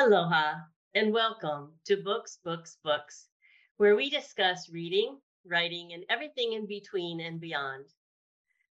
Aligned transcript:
Aloha 0.00 0.54
and 0.94 1.12
welcome 1.12 1.72
to 1.84 1.98
Books, 1.98 2.38
Books, 2.42 2.78
Books, 2.82 3.28
where 3.76 3.96
we 3.96 4.08
discuss 4.08 4.70
reading, 4.70 5.18
writing, 5.44 5.92
and 5.92 6.04
everything 6.08 6.54
in 6.54 6.66
between 6.66 7.20
and 7.20 7.38
beyond. 7.38 7.84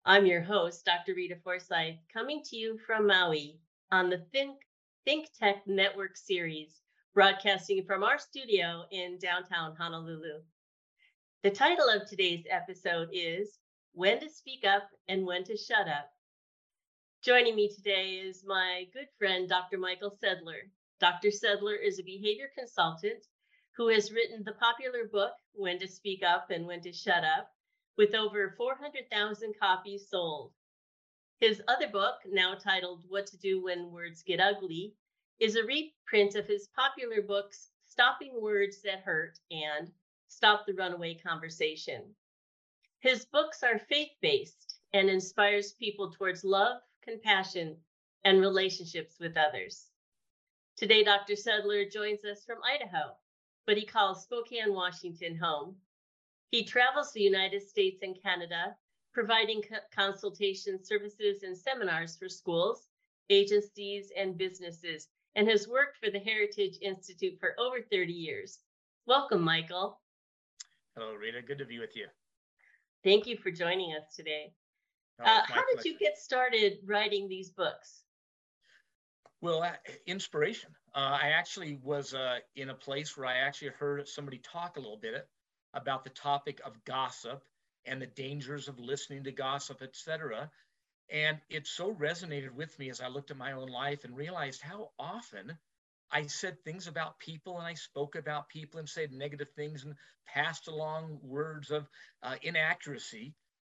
I'm 0.04 0.26
your 0.26 0.40
host, 0.42 0.84
Dr. 0.84 1.14
Rita 1.14 1.36
Forsyth, 1.36 1.94
coming 2.12 2.42
to 2.46 2.56
you 2.56 2.76
from 2.76 3.06
Maui 3.06 3.60
on 3.92 4.10
the 4.10 4.26
Think, 4.32 4.62
Think 5.04 5.28
Tech 5.38 5.64
Network 5.64 6.16
series, 6.16 6.80
broadcasting 7.14 7.84
from 7.84 8.02
our 8.02 8.18
studio 8.18 8.82
in 8.90 9.16
downtown 9.18 9.76
Honolulu. 9.76 10.40
The 11.44 11.50
title 11.52 11.88
of 11.88 12.08
today's 12.08 12.46
episode 12.50 13.10
is 13.12 13.60
When 13.92 14.18
to 14.18 14.28
Speak 14.28 14.64
Up 14.66 14.88
and 15.06 15.24
When 15.24 15.44
to 15.44 15.56
Shut 15.56 15.86
Up. 15.86 16.10
Joining 17.22 17.54
me 17.54 17.68
today 17.72 18.14
is 18.14 18.42
my 18.44 18.88
good 18.92 19.06
friend, 19.16 19.48
Dr. 19.48 19.78
Michael 19.78 20.18
Sedler. 20.20 20.62
Dr. 21.02 21.30
Sedler 21.32 21.76
is 21.82 21.98
a 21.98 22.04
behavior 22.04 22.48
consultant 22.56 23.26
who 23.76 23.88
has 23.88 24.12
written 24.12 24.44
the 24.44 24.52
popular 24.52 25.04
book, 25.04 25.32
When 25.52 25.80
to 25.80 25.88
Speak 25.88 26.22
Up 26.22 26.50
and 26.50 26.64
When 26.64 26.80
to 26.82 26.92
Shut 26.92 27.24
Up, 27.24 27.52
with 27.96 28.14
over 28.14 28.54
400,000 28.56 29.58
copies 29.58 30.08
sold. 30.08 30.52
His 31.40 31.60
other 31.66 31.88
book, 31.88 32.20
now 32.24 32.54
titled 32.54 33.02
What 33.08 33.26
to 33.26 33.36
Do 33.36 33.60
When 33.64 33.90
Words 33.90 34.22
Get 34.22 34.38
Ugly, 34.38 34.94
is 35.40 35.56
a 35.56 35.64
reprint 35.64 36.36
of 36.36 36.46
his 36.46 36.68
popular 36.68 37.20
books, 37.20 37.72
Stopping 37.88 38.40
Words 38.40 38.80
That 38.82 39.00
Hurt 39.00 39.40
and 39.50 39.90
Stop 40.28 40.66
the 40.66 40.74
Runaway 40.74 41.14
Conversation. 41.14 42.14
His 43.00 43.24
books 43.24 43.64
are 43.64 43.80
faith 43.80 44.12
based 44.20 44.76
and 44.92 45.10
inspires 45.10 45.72
people 45.72 46.12
towards 46.12 46.44
love, 46.44 46.80
compassion, 47.02 47.76
and 48.24 48.40
relationships 48.40 49.18
with 49.18 49.36
others. 49.36 49.88
Today, 50.76 51.04
Dr. 51.04 51.34
Sedler 51.34 51.90
joins 51.90 52.24
us 52.24 52.44
from 52.44 52.58
Idaho, 52.64 53.12
but 53.66 53.76
he 53.76 53.84
calls 53.84 54.22
Spokane, 54.22 54.72
Washington 54.74 55.36
home. 55.36 55.76
He 56.50 56.64
travels 56.64 57.12
the 57.12 57.20
United 57.22 57.66
States 57.66 58.02
and 58.02 58.20
Canada, 58.20 58.74
providing 59.12 59.62
co- 59.62 59.76
consultation 59.94 60.82
services 60.82 61.42
and 61.42 61.56
seminars 61.56 62.16
for 62.16 62.28
schools, 62.28 62.88
agencies, 63.30 64.10
and 64.16 64.36
businesses, 64.36 65.08
and 65.36 65.48
has 65.48 65.68
worked 65.68 65.98
for 66.02 66.10
the 66.10 66.18
Heritage 66.18 66.78
Institute 66.82 67.38
for 67.38 67.54
over 67.58 67.80
30 67.90 68.12
years. 68.12 68.60
Welcome, 69.06 69.42
Michael. 69.42 70.00
Hello, 70.96 71.14
Rita. 71.14 71.42
Good 71.42 71.58
to 71.58 71.64
be 71.64 71.78
with 71.78 71.96
you. 71.96 72.06
Thank 73.04 73.26
you 73.26 73.36
for 73.36 73.50
joining 73.50 73.94
us 73.94 74.14
today. 74.14 74.52
Oh, 75.20 75.24
Uh, 75.24 75.42
how 75.48 75.62
did 75.74 75.84
you 75.84 75.98
get 75.98 76.18
started 76.18 76.78
writing 76.84 77.28
these 77.28 77.50
books? 77.50 78.04
Well, 79.42 79.64
uh, 79.64 79.72
inspiration. 80.06 80.70
Uh, 80.94 81.18
I 81.20 81.30
actually 81.30 81.74
was 81.82 82.14
uh, 82.14 82.38
in 82.54 82.70
a 82.70 82.74
place 82.74 83.16
where 83.16 83.26
I 83.26 83.38
actually 83.38 83.70
heard 83.70 84.06
somebody 84.08 84.38
talk 84.38 84.76
a 84.76 84.80
little 84.80 84.96
bit 84.96 85.28
about 85.74 86.04
the 86.04 86.10
topic 86.10 86.60
of 86.64 86.84
gossip 86.84 87.42
and 87.84 88.00
the 88.00 88.06
dangers 88.06 88.68
of 88.68 88.78
listening 88.78 89.24
to 89.24 89.32
gossip, 89.32 89.82
etc. 89.82 90.48
And 91.10 91.40
it 91.50 91.66
so 91.66 91.92
resonated 91.92 92.52
with 92.52 92.78
me 92.78 92.88
as 92.88 93.00
I 93.00 93.08
looked 93.08 93.32
at 93.32 93.36
my 93.36 93.52
own 93.52 93.68
life 93.68 94.04
and 94.04 94.16
realized 94.16 94.62
how 94.62 94.92
often 94.96 95.58
I 96.12 96.28
said 96.28 96.62
things 96.62 96.86
about 96.86 97.18
people 97.18 97.58
and 97.58 97.66
I 97.66 97.74
spoke 97.74 98.14
about 98.14 98.48
people 98.48 98.78
and 98.78 98.88
said 98.88 99.10
negative 99.10 99.50
things 99.56 99.84
and 99.84 99.96
passed 100.24 100.68
along 100.68 101.18
words 101.20 101.72
of 101.72 101.88
uh, 102.22 102.36
inaccuracy 102.42 103.34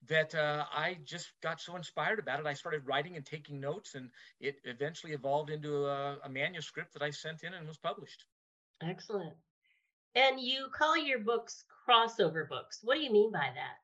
that 0.08 0.36
uh, 0.36 0.66
I 0.72 0.98
just 1.06 1.32
got 1.42 1.62
so 1.62 1.76
inspired 1.76 2.20
about 2.20 2.40
it. 2.40 2.46
I 2.46 2.54
started 2.54 2.86
writing 2.86 3.16
and 3.16 3.26
taking 3.26 3.60
notes, 3.60 3.96
and 3.96 4.10
it 4.40 4.58
eventually 4.64 5.14
evolved 5.14 5.50
into 5.50 5.86
a, 5.86 6.18
a 6.24 6.30
manuscript 6.30 6.94
that 6.94 7.02
I 7.02 7.10
sent 7.10 7.44
in 7.44 7.54
and 7.54 7.68
was 7.68 7.78
published. 7.78 8.26
Excellent. 8.82 9.34
And 10.16 10.40
you 10.40 10.68
call 10.76 10.98
your 10.98 11.20
books 11.20 11.66
crossover 11.88 12.48
books. 12.48 12.80
What 12.84 12.96
do 12.96 13.02
you 13.02 13.12
mean 13.12 13.32
by 13.32 13.50
that? 13.56 13.83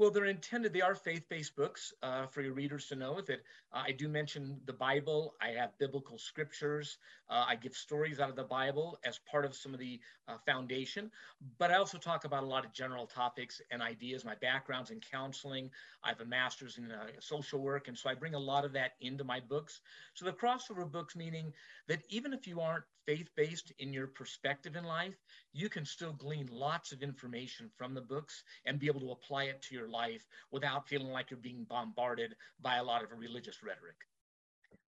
Well, 0.00 0.10
they're 0.10 0.24
intended, 0.24 0.72
they 0.72 0.80
are 0.80 0.94
faith 0.94 1.28
based 1.28 1.54
books 1.54 1.92
uh, 2.02 2.24
for 2.24 2.40
your 2.40 2.54
readers 2.54 2.86
to 2.86 2.94
know 2.94 3.20
that 3.20 3.42
uh, 3.70 3.82
I 3.86 3.92
do 3.92 4.08
mention 4.08 4.58
the 4.64 4.72
Bible. 4.72 5.34
I 5.42 5.48
have 5.48 5.76
biblical 5.76 6.16
scriptures. 6.16 6.96
Uh, 7.28 7.44
I 7.46 7.56
give 7.56 7.74
stories 7.74 8.18
out 8.18 8.30
of 8.30 8.34
the 8.34 8.44
Bible 8.44 8.98
as 9.04 9.20
part 9.30 9.44
of 9.44 9.54
some 9.54 9.74
of 9.74 9.78
the 9.78 10.00
uh, 10.26 10.38
foundation. 10.46 11.10
But 11.58 11.70
I 11.70 11.74
also 11.74 11.98
talk 11.98 12.24
about 12.24 12.44
a 12.44 12.46
lot 12.46 12.64
of 12.64 12.72
general 12.72 13.06
topics 13.06 13.60
and 13.70 13.82
ideas. 13.82 14.24
My 14.24 14.36
background's 14.36 14.90
in 14.90 15.00
counseling. 15.00 15.68
I 16.02 16.08
have 16.08 16.20
a 16.22 16.24
master's 16.24 16.78
in 16.78 16.90
uh, 16.90 17.08
social 17.18 17.60
work. 17.60 17.88
And 17.88 17.98
so 17.98 18.08
I 18.08 18.14
bring 18.14 18.32
a 18.32 18.38
lot 18.38 18.64
of 18.64 18.72
that 18.72 18.92
into 19.02 19.22
my 19.22 19.38
books. 19.38 19.82
So 20.14 20.24
the 20.24 20.32
crossover 20.32 20.90
books, 20.90 21.14
meaning 21.14 21.52
that 21.88 22.00
even 22.08 22.32
if 22.32 22.46
you 22.46 22.62
aren't 22.62 22.84
faith 23.06 23.28
based 23.36 23.72
in 23.78 23.92
your 23.92 24.06
perspective 24.06 24.76
in 24.76 24.84
life, 24.84 25.14
you 25.52 25.68
can 25.68 25.84
still 25.84 26.12
glean 26.12 26.48
lots 26.50 26.92
of 26.92 27.02
information 27.02 27.70
from 27.76 27.94
the 27.94 28.00
books 28.00 28.42
and 28.66 28.78
be 28.78 28.86
able 28.86 29.00
to 29.00 29.12
apply 29.12 29.44
it 29.44 29.62
to 29.62 29.74
your 29.74 29.88
life 29.88 30.26
without 30.50 30.88
feeling 30.88 31.10
like 31.10 31.30
you're 31.30 31.38
being 31.40 31.64
bombarded 31.68 32.34
by 32.60 32.76
a 32.76 32.84
lot 32.84 33.02
of 33.02 33.10
religious 33.18 33.62
rhetoric. 33.62 33.96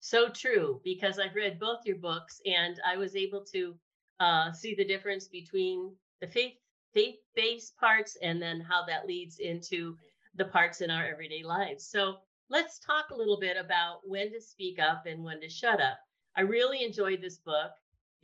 So 0.00 0.28
true, 0.28 0.80
because 0.84 1.18
I've 1.18 1.34
read 1.34 1.58
both 1.58 1.86
your 1.86 1.96
books 1.96 2.40
and 2.44 2.80
I 2.86 2.96
was 2.96 3.16
able 3.16 3.42
to 3.52 3.74
uh, 4.20 4.52
see 4.52 4.74
the 4.74 4.84
difference 4.84 5.28
between 5.28 5.94
the 6.20 6.26
faith 6.26 6.54
faith 6.92 7.16
based 7.34 7.76
parts 7.76 8.16
and 8.22 8.40
then 8.40 8.60
how 8.60 8.84
that 8.86 9.06
leads 9.06 9.38
into 9.38 9.96
the 10.36 10.44
parts 10.44 10.80
in 10.80 10.90
our 10.90 11.04
everyday 11.04 11.42
lives. 11.42 11.86
So 11.86 12.16
let's 12.50 12.78
talk 12.78 13.10
a 13.10 13.16
little 13.16 13.38
bit 13.38 13.56
about 13.56 14.00
when 14.04 14.32
to 14.32 14.40
speak 14.40 14.78
up 14.78 15.06
and 15.06 15.24
when 15.24 15.40
to 15.40 15.48
shut 15.48 15.80
up. 15.80 15.98
I 16.36 16.42
really 16.42 16.84
enjoyed 16.84 17.20
this 17.20 17.38
book 17.38 17.72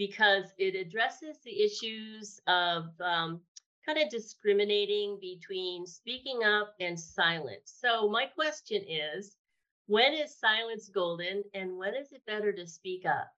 because 0.01 0.47
it 0.57 0.75
addresses 0.75 1.37
the 1.45 1.63
issues 1.63 2.41
of 2.47 2.85
um, 3.01 3.39
kind 3.85 3.99
of 3.99 4.09
discriminating 4.09 5.19
between 5.21 5.87
speaking 5.87 6.43
up 6.43 6.73
and 6.81 6.99
silence. 6.99 7.77
So 7.83 8.09
my 8.09 8.25
question 8.25 8.83
is, 8.89 9.37
when 9.89 10.15
is 10.15 10.35
silence 10.35 10.89
golden 10.89 11.45
and 11.53 11.77
when 11.77 11.95
is 11.95 12.13
it 12.13 12.23
better 12.27 12.51
to 12.51 12.67
speak 12.67 13.05
up? 13.05 13.29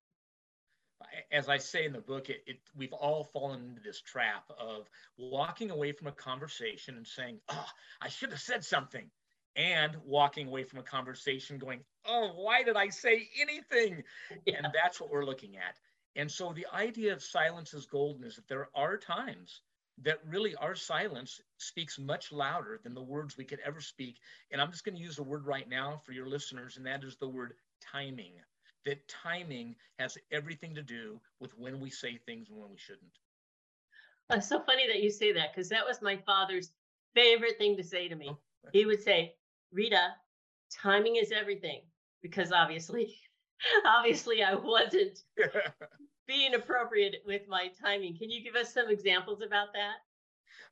As 1.33 1.49
I 1.49 1.59
say 1.59 1.85
in 1.85 1.93
the 1.93 2.01
book, 2.01 2.31
it, 2.31 2.45
it, 2.47 2.61
we've 2.77 2.93
all 2.93 3.25
fallen 3.25 3.65
into 3.65 3.81
this 3.83 4.01
trap 4.01 4.45
of 4.57 4.89
walking 5.19 5.73
away 5.73 5.91
from 5.91 6.07
a 6.07 6.13
conversation 6.13 6.97
and 6.97 7.05
saying, 7.05 7.41
oh, 7.49 7.67
I 8.01 8.09
should 8.09 8.31
have 8.31 8.41
said 8.41 8.65
something. 8.65 9.11
And 9.57 9.97
walking 10.05 10.47
away 10.47 10.63
from 10.63 10.79
a 10.79 10.85
conversation 10.85 11.59
going, 11.59 11.81
oh, 12.07 12.31
why 12.37 12.63
did 12.63 12.77
I 12.77 12.89
say 12.91 13.29
anything? 13.41 14.05
Yeah. 14.47 14.59
And 14.59 14.69
that's 14.73 15.01
what 15.01 15.11
we're 15.11 15.25
looking 15.25 15.57
at. 15.57 15.77
And 16.17 16.31
so 16.31 16.53
the 16.53 16.67
idea 16.75 17.13
of 17.13 17.23
silence 17.23 17.73
is 17.75 17.87
golden 17.87 18.25
is 18.25 18.37
that 18.37 18.49
there 18.49 18.69
are 18.75 18.99
times 18.99 19.63
that 20.03 20.21
really 20.27 20.55
our 20.57 20.75
silence 20.75 21.41
speaks 21.59 21.99
much 21.99 22.33
louder 22.33 22.81
than 22.83 22.95
the 22.95 23.03
words 23.03 23.37
we 23.37 23.45
could 23.45 23.61
ever 23.65 23.81
speak. 23.81 24.19
And 24.51 24.61
I'm 24.61 24.71
just 24.71 24.85
going 24.85 24.97
to 24.97 25.03
use 25.03 25.19
a 25.19 25.23
word 25.23 25.47
right 25.47 25.69
now 25.69 26.01
for 26.05 26.13
your 26.13 26.27
listeners, 26.27 26.77
and 26.77 26.87
that 26.87 27.05
is 27.05 27.17
the 27.17 27.29
word 27.29 27.55
timing. 27.81 28.33
That 28.85 29.07
timing 29.09 29.77
has 29.99 30.19
everything 30.31 30.75
to 30.75 30.83
do 30.83 31.21
with 31.41 31.57
when 31.57 31.79
we 31.79 31.89
say 31.89 32.19
things 32.19 32.49
and 32.49 32.59
when 32.59 32.71
we 32.71 32.79
shouldn't. 32.79 33.19
Oh, 34.31 34.37
it's 34.37 34.49
so 34.49 34.63
funny 34.63 34.87
that 34.89 35.03
you 35.03 35.11
say 35.11 35.33
that 35.33 35.55
because 35.55 35.69
that 35.69 35.87
was 35.87 36.03
my 36.03 36.17
father's 36.27 36.73
favorite 37.15 37.59
thing 37.59 37.77
to 37.77 37.85
say 37.85 38.09
to 38.09 38.17
me. 38.17 38.29
Oh. 38.31 38.39
He 38.73 38.87
would 38.87 39.03
say, 39.03 39.35
Rita, 39.73 40.15
timing 40.71 41.17
is 41.17 41.33
everything. 41.33 41.83
Because 42.23 42.53
obviously, 42.53 43.17
obviously 43.87 44.43
I 44.43 44.55
wasn't 44.55 45.23
being 46.27 46.55
appropriate 46.55 47.23
with 47.27 47.43
my 47.49 47.71
timing. 47.83 48.17
Can 48.17 48.31
you 48.31 48.43
give 48.43 48.57
us 48.57 48.73
some 48.73 48.89
examples 48.89 49.43
about 49.43 49.73
that? 49.75 49.97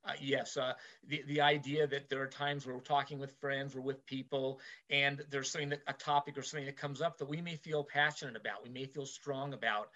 Uh, 0.04 0.12
yes, 0.18 0.56
uh, 0.56 0.72
the 1.08 1.22
the 1.26 1.40
idea 1.42 1.86
that 1.86 2.08
there 2.08 2.22
are 2.22 2.26
times 2.26 2.64
where 2.64 2.74
we're 2.74 2.80
talking 2.80 3.18
with 3.18 3.38
friends 3.38 3.76
or 3.76 3.82
with 3.82 4.04
people, 4.06 4.58
and 4.88 5.22
there's 5.30 5.50
something 5.50 5.68
that 5.68 5.82
a 5.88 5.92
topic 5.92 6.38
or 6.38 6.42
something 6.42 6.64
that 6.64 6.76
comes 6.76 7.02
up 7.02 7.18
that 7.18 7.28
we 7.28 7.42
may 7.42 7.56
feel 7.56 7.84
passionate 7.84 8.36
about, 8.36 8.64
we 8.64 8.70
may 8.70 8.86
feel 8.86 9.04
strong 9.04 9.52
about, 9.52 9.90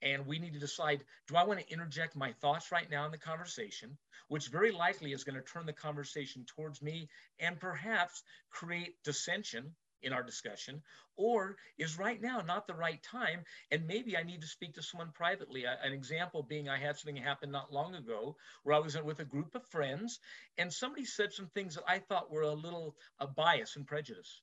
and 0.00 0.24
we 0.26 0.38
need 0.38 0.52
to 0.52 0.60
decide: 0.60 1.04
Do 1.26 1.34
I 1.34 1.42
want 1.42 1.58
to 1.58 1.72
interject 1.72 2.14
my 2.14 2.32
thoughts 2.32 2.70
right 2.70 2.88
now 2.88 3.04
in 3.04 3.10
the 3.10 3.18
conversation, 3.18 3.98
which 4.28 4.48
very 4.48 4.70
likely 4.70 5.12
is 5.12 5.24
going 5.24 5.36
to 5.36 5.42
turn 5.42 5.66
the 5.66 5.72
conversation 5.72 6.44
towards 6.44 6.80
me 6.80 7.08
and 7.40 7.58
perhaps 7.58 8.22
create 8.50 9.02
dissension 9.02 9.74
in 10.02 10.12
our 10.12 10.22
discussion, 10.22 10.82
or 11.16 11.56
is 11.78 11.98
right 11.98 12.20
now 12.20 12.40
not 12.40 12.66
the 12.66 12.74
right 12.74 13.02
time? 13.02 13.44
And 13.70 13.86
maybe 13.86 14.16
I 14.16 14.22
need 14.22 14.40
to 14.42 14.46
speak 14.46 14.74
to 14.74 14.82
someone 14.82 15.12
privately. 15.12 15.64
A- 15.64 15.78
An 15.82 15.92
example 15.92 16.42
being 16.42 16.68
I 16.68 16.78
had 16.78 16.96
something 16.96 17.16
happen 17.22 17.50
not 17.50 17.72
long 17.72 17.94
ago 17.94 18.36
where 18.62 18.74
I 18.76 18.78
was 18.80 18.94
in- 18.96 19.04
with 19.04 19.20
a 19.20 19.24
group 19.24 19.54
of 19.54 19.66
friends 19.66 20.20
and 20.58 20.72
somebody 20.72 21.04
said 21.04 21.32
some 21.32 21.48
things 21.48 21.74
that 21.74 21.84
I 21.88 21.98
thought 22.00 22.30
were 22.30 22.42
a 22.42 22.52
little 22.52 22.96
uh, 23.18 23.26
bias 23.26 23.76
and 23.76 23.86
prejudice. 23.86 24.42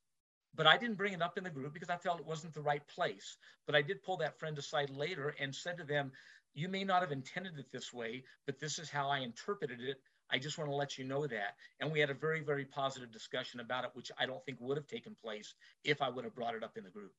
But 0.55 0.67
I 0.67 0.77
didn't 0.77 0.97
bring 0.97 1.13
it 1.13 1.21
up 1.21 1.37
in 1.37 1.43
the 1.43 1.49
group 1.49 1.73
because 1.73 1.89
I 1.89 1.97
felt 1.97 2.19
it 2.19 2.25
wasn't 2.25 2.53
the 2.53 2.61
right 2.61 2.85
place. 2.87 3.37
But 3.65 3.75
I 3.75 3.81
did 3.81 4.03
pull 4.03 4.17
that 4.17 4.39
friend 4.39 4.57
aside 4.57 4.89
later 4.89 5.35
and 5.39 5.53
said 5.53 5.77
to 5.77 5.83
them, 5.83 6.11
You 6.53 6.69
may 6.69 6.83
not 6.83 7.01
have 7.01 7.11
intended 7.11 7.59
it 7.59 7.71
this 7.71 7.93
way, 7.93 8.23
but 8.45 8.59
this 8.59 8.79
is 8.79 8.89
how 8.89 9.09
I 9.09 9.19
interpreted 9.19 9.81
it. 9.81 10.01
I 10.31 10.39
just 10.39 10.57
want 10.57 10.69
to 10.69 10.75
let 10.75 10.97
you 10.97 11.05
know 11.05 11.27
that. 11.27 11.55
And 11.79 11.91
we 11.91 11.99
had 11.99 12.09
a 12.09 12.15
very, 12.15 12.41
very 12.41 12.65
positive 12.65 13.11
discussion 13.11 13.59
about 13.59 13.83
it, 13.83 13.91
which 13.93 14.11
I 14.19 14.25
don't 14.25 14.43
think 14.45 14.57
would 14.59 14.77
have 14.77 14.87
taken 14.87 15.15
place 15.15 15.53
if 15.83 16.01
I 16.01 16.09
would 16.09 16.25
have 16.25 16.35
brought 16.35 16.55
it 16.55 16.63
up 16.63 16.77
in 16.77 16.83
the 16.83 16.89
group. 16.89 17.13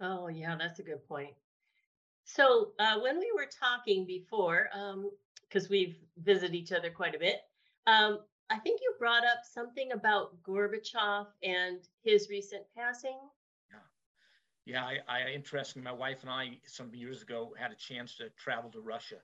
Oh, 0.00 0.28
yeah, 0.28 0.56
that's 0.56 0.78
a 0.78 0.82
good 0.82 1.06
point. 1.08 1.34
So 2.24 2.72
uh, 2.78 3.00
when 3.00 3.18
we 3.18 3.32
were 3.34 3.46
talking 3.46 4.04
before, 4.06 4.68
because 5.48 5.64
um, 5.64 5.70
we've 5.70 5.96
visited 6.22 6.54
each 6.54 6.72
other 6.72 6.90
quite 6.90 7.14
a 7.14 7.18
bit, 7.18 7.40
um, 7.86 8.20
I 8.50 8.58
think 8.58 8.80
you 8.82 8.94
brought 8.98 9.24
up 9.24 9.38
something 9.50 9.92
about 9.92 10.42
Gorbachev 10.42 11.26
and 11.42 11.78
his 12.04 12.28
recent 12.28 12.64
passing. 12.76 13.18
Yeah, 14.64 14.84
I, 14.84 14.98
I 15.08 15.30
interesting. 15.34 15.82
My 15.82 15.92
wife 15.92 16.22
and 16.22 16.30
I, 16.30 16.58
some 16.66 16.94
years 16.94 17.22
ago, 17.22 17.52
had 17.58 17.72
a 17.72 17.74
chance 17.74 18.16
to 18.16 18.30
travel 18.30 18.70
to 18.70 18.80
Russia. 18.80 19.16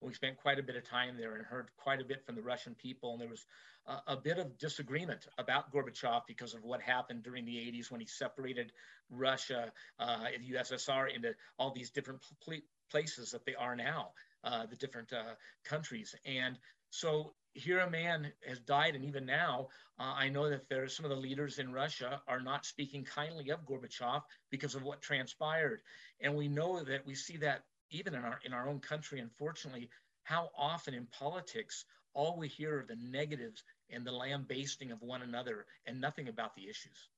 We 0.00 0.12
spent 0.12 0.36
quite 0.36 0.58
a 0.58 0.62
bit 0.62 0.76
of 0.76 0.84
time 0.84 1.16
there 1.16 1.34
and 1.34 1.44
heard 1.44 1.68
quite 1.76 2.00
a 2.00 2.04
bit 2.04 2.24
from 2.24 2.34
the 2.34 2.42
Russian 2.42 2.74
people. 2.74 3.12
And 3.12 3.20
there 3.20 3.28
was 3.28 3.46
a, 3.86 4.12
a 4.12 4.16
bit 4.16 4.38
of 4.38 4.58
disagreement 4.58 5.26
about 5.38 5.72
Gorbachev 5.72 6.22
because 6.26 6.54
of 6.54 6.62
what 6.64 6.80
happened 6.80 7.22
during 7.22 7.44
the 7.44 7.56
80s 7.56 7.90
when 7.90 8.00
he 8.00 8.06
separated 8.06 8.72
Russia, 9.10 9.72
uh, 9.98 10.24
the 10.38 10.54
USSR, 10.54 11.14
into 11.14 11.34
all 11.58 11.72
these 11.72 11.90
different 11.90 12.20
pl- 12.44 12.60
places 12.90 13.30
that 13.30 13.44
they 13.44 13.54
are 13.54 13.74
now, 13.74 14.10
uh, 14.42 14.66
the 14.66 14.76
different 14.76 15.12
uh, 15.12 15.34
countries. 15.64 16.14
And 16.26 16.58
so 16.90 17.34
here 17.54 17.80
a 17.80 17.90
man 17.90 18.32
has 18.46 18.58
died, 18.60 18.94
and 18.94 19.04
even 19.04 19.26
now, 19.26 19.68
uh, 19.98 20.14
I 20.16 20.28
know 20.28 20.50
that 20.50 20.68
there 20.68 20.82
are 20.82 20.88
some 20.88 21.04
of 21.04 21.10
the 21.10 21.16
leaders 21.16 21.58
in 21.58 21.72
Russia 21.72 22.20
are 22.28 22.40
not 22.40 22.66
speaking 22.66 23.04
kindly 23.04 23.50
of 23.50 23.64
Gorbachev 23.64 24.22
because 24.50 24.74
of 24.74 24.82
what 24.82 25.02
transpired, 25.02 25.80
and 26.20 26.34
we 26.34 26.48
know 26.48 26.82
that 26.82 27.06
we 27.06 27.14
see 27.14 27.36
that 27.38 27.62
even 27.90 28.14
in 28.14 28.22
our 28.22 28.40
in 28.44 28.52
our 28.52 28.68
own 28.68 28.80
country. 28.80 29.20
Unfortunately, 29.20 29.88
how 30.24 30.50
often 30.56 30.94
in 30.94 31.06
politics 31.06 31.84
all 32.14 32.38
we 32.38 32.48
hear 32.48 32.80
are 32.80 32.86
the 32.86 32.96
negatives 32.96 33.64
and 33.90 34.06
the 34.06 34.12
lambasting 34.12 34.92
of 34.92 35.02
one 35.02 35.22
another, 35.22 35.66
and 35.86 36.00
nothing 36.00 36.28
about 36.28 36.54
the 36.54 36.68
issues. 36.68 37.08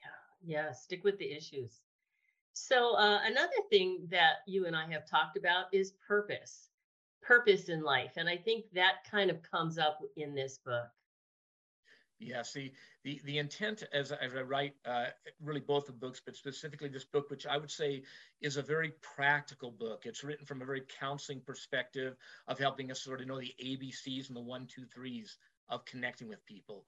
Yeah, 0.00 0.54
yeah. 0.54 0.72
Stick 0.72 1.04
with 1.04 1.18
the 1.18 1.30
issues. 1.30 1.80
So 2.52 2.94
uh, 2.96 3.20
another 3.24 3.50
thing 3.68 4.06
that 4.10 4.36
you 4.46 4.66
and 4.66 4.76
I 4.76 4.86
have 4.92 5.06
talked 5.06 5.36
about 5.36 5.66
is 5.72 5.92
purpose 6.06 6.70
purpose 7.24 7.68
in 7.68 7.82
life. 7.82 8.12
And 8.16 8.28
I 8.28 8.36
think 8.36 8.66
that 8.74 9.04
kind 9.10 9.30
of 9.30 9.42
comes 9.42 9.78
up 9.78 10.00
in 10.16 10.34
this 10.34 10.58
book. 10.58 10.88
Yes, 12.18 12.52
the 12.52 12.72
the, 13.02 13.20
the 13.24 13.38
intent 13.38 13.82
as, 13.92 14.12
as 14.12 14.34
I 14.34 14.42
write 14.42 14.74
uh, 14.86 15.06
really 15.42 15.60
both 15.60 15.86
the 15.86 15.92
books, 15.92 16.22
but 16.24 16.36
specifically 16.36 16.88
this 16.88 17.04
book, 17.04 17.28
which 17.30 17.46
I 17.46 17.58
would 17.58 17.70
say 17.70 18.02
is 18.40 18.56
a 18.56 18.62
very 18.62 18.92
practical 19.02 19.70
book. 19.70 20.06
It's 20.06 20.24
written 20.24 20.46
from 20.46 20.62
a 20.62 20.64
very 20.64 20.82
counseling 21.00 21.40
perspective 21.40 22.16
of 22.48 22.58
helping 22.58 22.90
us 22.90 23.02
sort 23.02 23.20
of 23.20 23.26
know 23.26 23.40
the 23.40 23.54
ABCs 23.62 24.28
and 24.28 24.36
the 24.36 24.40
one, 24.40 24.66
two, 24.66 24.86
threes 24.86 25.36
of 25.68 25.84
connecting 25.84 26.28
with 26.28 26.44
people. 26.46 26.86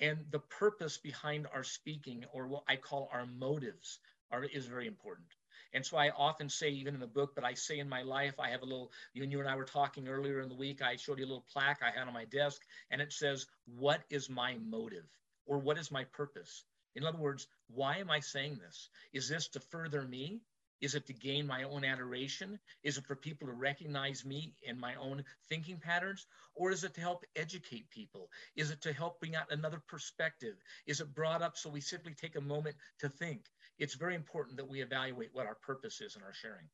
And 0.00 0.18
the 0.30 0.40
purpose 0.40 0.98
behind 0.98 1.46
our 1.54 1.62
speaking, 1.62 2.24
or 2.32 2.48
what 2.48 2.64
I 2.66 2.76
call 2.76 3.08
our 3.12 3.26
motives, 3.26 4.00
are, 4.32 4.44
is 4.44 4.66
very 4.66 4.88
important. 4.88 5.28
And 5.74 5.84
so 5.84 5.96
I 5.96 6.10
often 6.10 6.48
say, 6.48 6.70
even 6.70 6.94
in 6.94 7.00
the 7.00 7.06
book, 7.06 7.34
but 7.34 7.44
I 7.44 7.54
say 7.54 7.78
in 7.78 7.88
my 7.88 8.02
life, 8.02 8.38
I 8.38 8.50
have 8.50 8.62
a 8.62 8.66
little, 8.66 8.92
you 9.14 9.22
and 9.22 9.32
you 9.32 9.40
and 9.40 9.48
I 9.48 9.56
were 9.56 9.64
talking 9.64 10.08
earlier 10.08 10.40
in 10.40 10.48
the 10.48 10.54
week, 10.54 10.82
I 10.82 10.96
showed 10.96 11.18
you 11.18 11.24
a 11.24 11.28
little 11.28 11.46
plaque 11.52 11.82
I 11.82 11.90
had 11.90 12.06
on 12.08 12.14
my 12.14 12.24
desk, 12.26 12.62
and 12.90 13.00
it 13.00 13.12
says, 13.12 13.46
What 13.66 14.02
is 14.10 14.28
my 14.28 14.56
motive? 14.58 15.06
Or 15.46 15.58
what 15.58 15.78
is 15.78 15.90
my 15.90 16.04
purpose? 16.04 16.64
In 16.94 17.04
other 17.04 17.18
words, 17.18 17.46
why 17.68 17.96
am 17.98 18.10
I 18.10 18.20
saying 18.20 18.58
this? 18.58 18.90
Is 19.12 19.28
this 19.28 19.48
to 19.48 19.60
further 19.60 20.02
me? 20.02 20.42
Is 20.82 20.96
it 20.96 21.06
to 21.06 21.12
gain 21.12 21.46
my 21.46 21.62
own 21.62 21.84
adoration? 21.84 22.58
Is 22.82 22.98
it 22.98 23.06
for 23.06 23.14
people 23.14 23.46
to 23.46 23.54
recognize 23.54 24.24
me 24.24 24.56
and 24.66 24.78
my 24.78 24.96
own 24.96 25.24
thinking 25.48 25.78
patterns? 25.78 26.26
Or 26.56 26.72
is 26.72 26.82
it 26.82 26.94
to 26.94 27.00
help 27.00 27.24
educate 27.36 27.88
people? 27.88 28.28
Is 28.56 28.72
it 28.72 28.82
to 28.82 28.92
help 28.92 29.20
bring 29.20 29.36
out 29.36 29.52
another 29.52 29.80
perspective? 29.86 30.56
Is 30.86 31.00
it 31.00 31.14
brought 31.14 31.40
up 31.40 31.56
so 31.56 31.70
we 31.70 31.80
simply 31.80 32.14
take 32.14 32.34
a 32.34 32.40
moment 32.40 32.76
to 32.98 33.08
think? 33.08 33.46
It's 33.82 33.96
very 33.96 34.14
important 34.14 34.56
that 34.56 34.68
we 34.68 34.80
evaluate 34.80 35.30
what 35.32 35.44
our 35.44 35.56
purpose 35.56 36.00
is 36.00 36.14
in 36.14 36.22
our 36.22 36.32
sharing. 36.32 36.68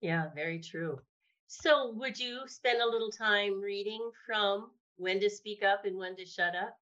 Yeah, 0.00 0.30
very 0.34 0.58
true. 0.58 0.98
So, 1.46 1.92
would 1.92 2.18
you 2.18 2.40
spend 2.48 2.82
a 2.82 2.90
little 2.90 3.12
time 3.12 3.60
reading 3.60 4.10
from 4.26 4.72
when 4.96 5.20
to 5.20 5.30
speak 5.30 5.62
up 5.62 5.84
and 5.84 5.96
when 5.96 6.16
to 6.16 6.26
shut 6.26 6.56
up? 6.56 6.76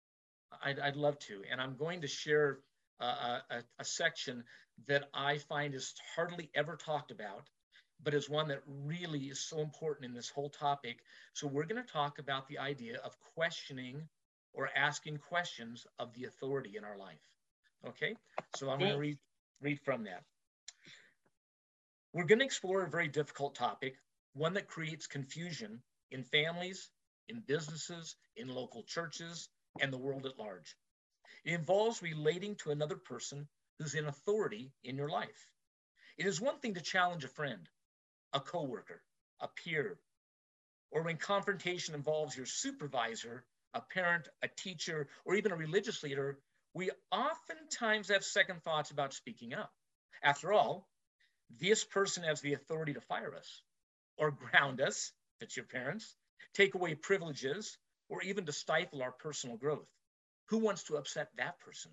I'd, 0.65 0.79
I'd 0.79 0.97
love 0.97 1.19
to. 1.29 1.43
And 1.51 1.61
I'm 1.61 1.77
going 1.77 2.01
to 2.01 2.07
share 2.07 2.61
uh, 2.99 3.05
uh, 3.05 3.41
a, 3.51 3.63
a, 3.79 3.85
section 3.85 4.43
that 4.89 5.05
I 5.13 5.37
find 5.37 5.75
is 5.75 5.93
hardly 6.15 6.51
ever 6.55 6.77
talked 6.77 7.11
about, 7.11 7.51
but 8.03 8.15
is 8.15 8.31
one 8.31 8.49
that 8.49 8.63
really 8.67 9.25
is 9.25 9.47
so 9.47 9.61
important 9.61 10.07
in 10.07 10.15
this 10.15 10.31
whole 10.31 10.49
topic. 10.49 11.01
So, 11.35 11.47
we're 11.47 11.67
going 11.67 11.85
to 11.85 11.93
talk 11.93 12.19
about 12.19 12.49
the 12.49 12.59
idea 12.59 13.01
of 13.05 13.15
questioning 13.35 14.09
or 14.55 14.71
asking 14.75 15.19
questions 15.19 15.87
of 15.99 16.15
the 16.15 16.25
authority 16.25 16.79
in 16.79 16.85
our 16.85 16.97
life. 16.97 17.36
Okay, 17.87 18.17
so 18.57 18.71
I'm 18.71 18.79
going 18.79 18.93
to 18.93 18.97
mm. 18.97 19.01
read, 19.01 19.19
read 19.61 19.81
from 19.81 20.05
that. 20.05 20.23
We're 22.13 22.25
going 22.25 22.39
to 22.39 22.45
explore 22.45 22.83
a 22.83 22.91
very 22.91 23.09
difficult 23.09 23.55
topic, 23.55 23.97
one 24.33 24.55
that 24.55 24.69
creates 24.69 25.07
confusion 25.07 25.83
in 26.11 26.25
families, 26.25 26.91
in 27.29 27.43
businesses, 27.47 28.17
in 28.37 28.49
local 28.49 28.83
churches, 28.85 29.49
and 29.81 29.93
the 29.93 29.99
world 29.99 30.27
at 30.27 30.39
large. 30.39 30.77
It 31.45 31.53
involves 31.53 32.03
relating 32.03 32.57
to 32.57 32.71
another 32.71 32.97
person 32.97 33.47
who's 33.79 33.95
in 33.95 34.07
authority 34.07 34.73
in 34.85 34.97
your 34.97 35.09
life. 35.09 35.47
It 36.17 36.27
is 36.27 36.41
one 36.41 36.59
thing 36.59 36.75
to 36.75 36.81
challenge 36.81 37.25
a 37.25 37.29
friend, 37.29 37.69
a 38.33 38.41
coworker, 38.41 39.03
a 39.41 39.49
peer, 39.49 39.99
or 40.91 41.03
when 41.03 41.19
confrontation 41.19 41.95
involves 41.95 42.37
your 42.37 42.47
supervisor, 42.47 43.45
a 43.75 43.81
parent, 43.81 44.29
a 44.43 44.49
teacher, 44.49 45.09
or 45.25 45.35
even 45.35 45.53
a 45.53 45.57
religious 45.57 46.03
leader 46.03 46.39
we 46.77 46.91
oftentimes 47.11 48.11
have 48.11 48.23
second 48.23 48.63
thoughts 48.63 48.91
about 48.91 49.15
speaking 49.15 49.55
up. 49.55 49.73
After 50.23 50.53
all, 50.53 50.87
this 51.59 51.83
person 51.85 52.23
has 52.25 52.43
the 52.43 52.53
authority 52.53 52.93
to 52.93 53.01
fire 53.01 53.35
us 53.35 53.63
or 54.19 54.31
ground 54.31 54.83
us, 54.83 55.11
if 55.37 55.47
it's 55.47 55.57
your 55.57 55.65
parents, 55.65 56.15
take 56.53 56.75
away 56.75 56.95
privileges, 56.95 57.79
or 58.11 58.21
even 58.23 58.45
to 58.45 58.53
stifle 58.53 59.03
our 59.03 59.11
personal 59.11 59.57
growth. 59.57 59.89
Who 60.51 60.59
wants 60.59 60.83
to 60.85 60.97
upset 60.97 61.31
that 61.39 61.59
person? 61.61 61.93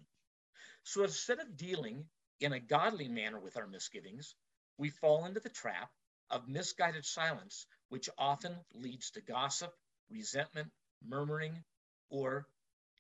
So 0.84 1.04
instead 1.04 1.40
of 1.40 1.56
dealing 1.56 2.04
in 2.42 2.52
a 2.52 2.60
godly 2.60 3.08
manner 3.08 3.40
with 3.40 3.56
our 3.56 3.68
misgivings, 3.68 4.36
we 4.78 4.90
fall 4.90 5.24
into 5.24 5.40
the 5.40 5.48
trap 5.48 5.92
of 6.30 6.50
misguided 6.50 7.06
silence, 7.06 7.68
which 7.88 8.10
often 8.18 8.54
leads 8.74 9.12
to 9.12 9.22
gossip, 9.22 9.72
resentment, 10.12 10.68
murmuring, 11.08 11.64
or 12.10 12.46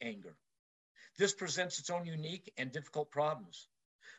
anger. 0.01 0.37
This 1.17 1.33
presents 1.33 1.79
its 1.79 1.89
own 1.89 2.05
unique 2.05 2.51
and 2.57 2.71
difficult 2.71 3.11
problems. 3.11 3.67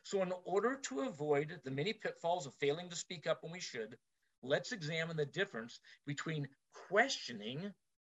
So, 0.05 0.23
in 0.23 0.33
order 0.45 0.77
to 0.77 1.01
avoid 1.01 1.61
the 1.65 1.71
many 1.71 1.93
pitfalls 1.93 2.47
of 2.47 2.55
failing 2.55 2.91
to 2.91 2.97
speak 2.97 3.27
up 3.27 3.43
when 3.43 3.53
we 3.53 3.61
should, 3.61 3.97
let's 4.43 4.73
examine 4.73 5.17
the 5.17 5.27
difference 5.27 5.81
between 6.07 6.49
questioning 6.89 7.73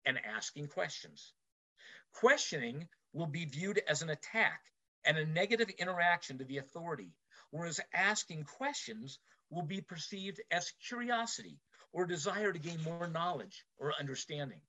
and 0.05 0.19
asking 0.25 0.69
questions. 0.69 1.33
Questioning 2.13 2.89
will 3.13 3.27
be 3.27 3.45
viewed 3.45 3.81
as 3.89 4.03
an 4.03 4.11
attack 4.11 4.63
and 5.05 5.17
a 5.17 5.27
negative 5.27 5.71
interaction 5.79 6.39
to 6.39 6.45
the 6.45 6.59
authority, 6.59 7.13
whereas 7.51 7.81
asking 7.95 8.45
questions 8.45 9.19
will 9.51 9.63
be 9.63 9.81
perceived 9.81 10.41
as 10.51 10.73
curiosity 10.89 11.61
or 11.93 12.05
desire 12.05 12.53
to 12.53 12.59
gain 12.59 12.83
more 12.83 13.07
knowledge 13.07 13.65
or 13.79 13.95
understanding. 13.99 14.61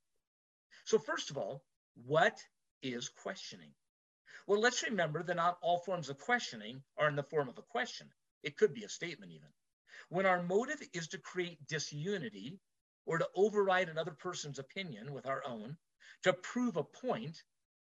So, 0.84 0.98
first 0.98 1.30
of 1.30 1.36
all, 1.36 1.64
what 2.06 2.38
is 2.82 3.08
questioning? 3.08 3.74
Well, 4.48 4.60
let's 4.60 4.82
remember 4.82 5.22
that 5.22 5.36
not 5.36 5.58
all 5.60 5.80
forms 5.80 6.08
of 6.08 6.16
questioning 6.16 6.82
are 6.96 7.06
in 7.06 7.16
the 7.16 7.22
form 7.22 7.50
of 7.50 7.58
a 7.58 7.62
question. 7.62 8.10
It 8.42 8.56
could 8.56 8.72
be 8.72 8.82
a 8.82 8.88
statement, 8.88 9.30
even. 9.30 9.50
When 10.08 10.24
our 10.24 10.42
motive 10.42 10.80
is 10.94 11.08
to 11.08 11.18
create 11.18 11.66
disunity 11.66 12.58
or 13.04 13.18
to 13.18 13.28
override 13.36 13.90
another 13.90 14.12
person's 14.12 14.58
opinion 14.58 15.12
with 15.12 15.26
our 15.26 15.44
own, 15.44 15.76
to 16.22 16.32
prove 16.32 16.78
a 16.78 16.82
point, 16.82 17.42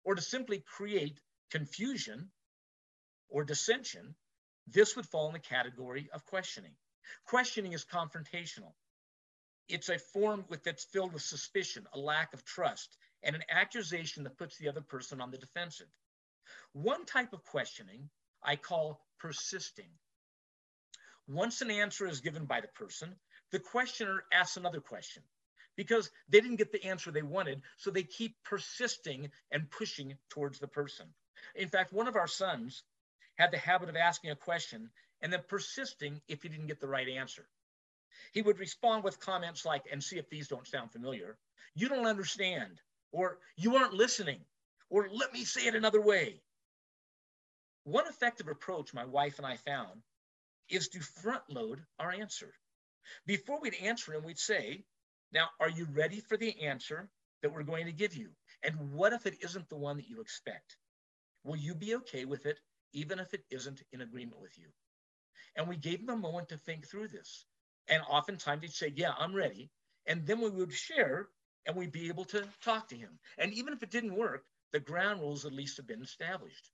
or 0.04 0.16
to 0.16 0.22
simply 0.22 0.60
create 0.60 1.22
confusion 1.50 2.30
or 3.30 3.46
dissension, 3.46 4.14
this 4.68 4.98
would 4.98 5.06
fall 5.06 5.28
in 5.28 5.34
the 5.34 5.40
category 5.40 6.10
of 6.12 6.26
questioning. 6.26 6.76
Questioning 7.24 7.72
is 7.72 7.86
confrontational. 7.86 8.74
It's 9.70 9.88
a 9.88 9.98
form 9.98 10.44
with, 10.50 10.66
that's 10.66 10.84
filled 10.84 11.14
with 11.14 11.24
suspicion, 11.24 11.88
a 11.94 12.00
lack 12.00 12.34
of 12.34 12.44
trust, 12.44 12.98
and 13.24 13.34
an 13.34 13.44
accusation 13.50 14.26
that 14.26 14.38
puts 14.38 14.58
the 14.58 14.68
other 14.68 14.82
person 14.82 15.22
on 15.22 15.32
the 15.32 15.38
defensive. 15.38 15.88
One 16.74 17.06
type 17.06 17.34
of 17.34 17.44
questioning 17.44 18.10
I 18.44 18.56
call 18.56 19.06
persisting. 19.20 19.90
Once 21.28 21.62
an 21.62 21.70
answer 21.70 22.08
is 22.08 22.22
given 22.22 22.46
by 22.46 22.62
the 22.62 22.68
person, 22.70 23.16
the 23.52 23.60
questioner 23.60 24.24
asks 24.32 24.58
another 24.58 24.82
question 24.82 25.24
because 25.76 26.10
they 26.28 26.42
didn't 26.42 26.58
get 26.58 26.72
the 26.72 26.84
answer 26.84 27.12
they 27.12 27.22
wanted, 27.22 27.62
so 27.78 27.92
they 27.92 28.04
keep 28.04 28.36
persisting 28.44 29.30
and 29.52 29.70
pushing 29.70 30.18
towards 30.30 30.60
the 30.60 30.68
person. 30.68 31.06
In 31.56 31.70
fact, 31.70 31.94
one 31.94 32.08
of 32.08 32.16
our 32.16 32.28
sons 32.28 32.84
had 33.38 33.52
the 33.52 33.58
habit 33.58 33.90
of 33.90 33.96
asking 33.96 34.32
a 34.32 34.36
question 34.36 34.90
and 35.22 35.32
then 35.32 35.42
persisting 35.48 36.22
if 36.28 36.44
he 36.44 36.50
didn't 36.50 36.68
get 36.68 36.80
the 36.80 36.88
right 36.88 37.08
answer. 37.08 37.48
He 38.34 38.42
would 38.42 38.60
respond 38.60 39.04
with 39.04 39.20
comments 39.20 39.66
like, 39.66 39.84
and 39.92 40.04
see 40.04 40.18
if 40.18 40.30
these 40.30 40.48
don't 40.48 40.68
sound 40.68 40.92
familiar, 40.92 41.38
you 41.76 41.88
don't 41.88 42.06
understand, 42.06 42.82
or 43.12 43.40
you 43.56 43.78
aren't 43.78 43.94
listening, 43.94 44.42
or 44.90 45.08
let 45.12 45.34
me 45.34 45.44
say 45.44 45.68
it 45.68 45.76
another 45.76 46.02
way. 46.02 46.42
One 47.84 48.08
effective 48.08 48.48
approach 48.48 48.94
my 48.94 49.06
wife 49.06 49.38
and 49.38 49.48
I 49.48 49.58
found 49.58 50.02
is 50.70 50.90
to 50.90 51.00
front 51.00 51.44
load 51.50 51.84
our 51.98 52.12
answer. 52.12 52.54
Before 53.26 53.60
we'd 53.60 53.76
answer 53.76 54.14
him, 54.14 54.24
we'd 54.24 54.38
say, 54.38 54.84
Now, 55.32 55.50
are 55.60 55.70
you 55.70 55.88
ready 55.92 56.20
for 56.20 56.38
the 56.38 56.62
answer 56.62 57.10
that 57.42 57.54
we're 57.54 57.64
going 57.64 57.86
to 57.86 57.92
give 57.92 58.16
you? 58.16 58.30
And 58.64 58.92
what 58.92 59.14
if 59.14 59.26
it 59.26 59.38
isn't 59.42 59.70
the 59.70 59.78
one 59.78 59.98
that 59.98 60.10
you 60.10 60.22
expect? 60.22 60.78
Will 61.44 61.56
you 61.56 61.74
be 61.74 61.96
okay 61.96 62.26
with 62.26 62.46
it, 62.46 62.60
even 62.94 63.20
if 63.20 63.34
it 63.34 63.46
isn't 63.50 63.82
in 63.92 64.02
agreement 64.02 64.42
with 64.42 64.58
you? 64.58 64.68
And 65.56 65.68
we 65.68 65.78
gave 65.78 66.02
him 66.02 66.10
a 66.10 66.18
moment 66.18 66.50
to 66.50 66.58
think 66.58 66.88
through 66.88 67.08
this. 67.08 67.46
And 67.88 68.04
oftentimes 68.08 68.62
he'd 68.62 68.74
say, 68.74 68.94
Yeah, 68.96 69.14
I'm 69.18 69.34
ready. 69.34 69.72
And 70.06 70.26
then 70.26 70.42
we 70.42 70.50
would 70.50 70.74
share 70.74 71.30
and 71.66 71.76
we'd 71.76 71.92
be 71.92 72.08
able 72.08 72.26
to 72.26 72.48
talk 72.64 72.88
to 72.90 72.96
him. 72.96 73.20
And 73.38 73.54
even 73.54 73.74
if 73.74 73.84
it 73.84 73.92
didn't 73.92 74.16
work, 74.16 74.46
the 74.72 74.80
ground 74.80 75.22
rules 75.22 75.46
at 75.46 75.54
least 75.54 75.78
have 75.78 75.88
been 75.88 76.02
established. 76.02 76.72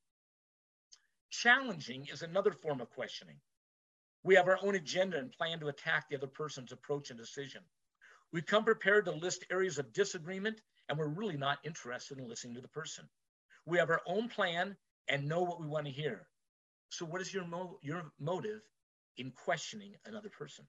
Challenging 1.30 2.08
is 2.12 2.22
another 2.22 2.52
form 2.52 2.82
of 2.82 2.90
questioning. 2.90 3.38
We 4.24 4.36
have 4.36 4.48
our 4.48 4.60
own 4.64 4.75
agenda 4.75 5.18
and 5.18 5.32
plan 5.32 5.60
to 5.60 5.68
attack 5.68 6.10
the 6.10 6.16
other 6.16 6.28
person's 6.28 6.72
approach 6.72 7.10
and 7.10 7.20
decision. 7.20 7.62
We 8.32 8.42
come 8.42 8.66
prepared 8.66 9.06
to 9.06 9.12
list 9.12 9.46
areas 9.52 9.78
of 9.78 9.94
disagreement, 9.94 10.62
and 10.90 10.98
we're 10.98 11.08
really 11.08 11.38
not 11.38 11.60
interested 11.64 12.18
in 12.18 12.28
listening 12.28 12.56
to 12.56 12.62
the 12.62 12.68
person. 12.68 13.08
We 13.66 13.78
have 13.78 13.90
our 13.90 14.02
own 14.06 14.30
plan 14.30 14.75
and 15.08 15.28
know 15.28 15.42
what 15.42 15.62
we 15.62 15.68
want 15.68 15.86
to 15.86 15.92
hear. 15.92 16.28
So, 16.90 17.06
what 17.06 17.22
is 17.22 17.34
your, 17.34 17.46
mo- 17.46 17.80
your 17.82 18.12
motive 18.20 18.62
in 19.18 19.32
questioning 19.32 19.96
another 20.06 20.30
person? 20.30 20.66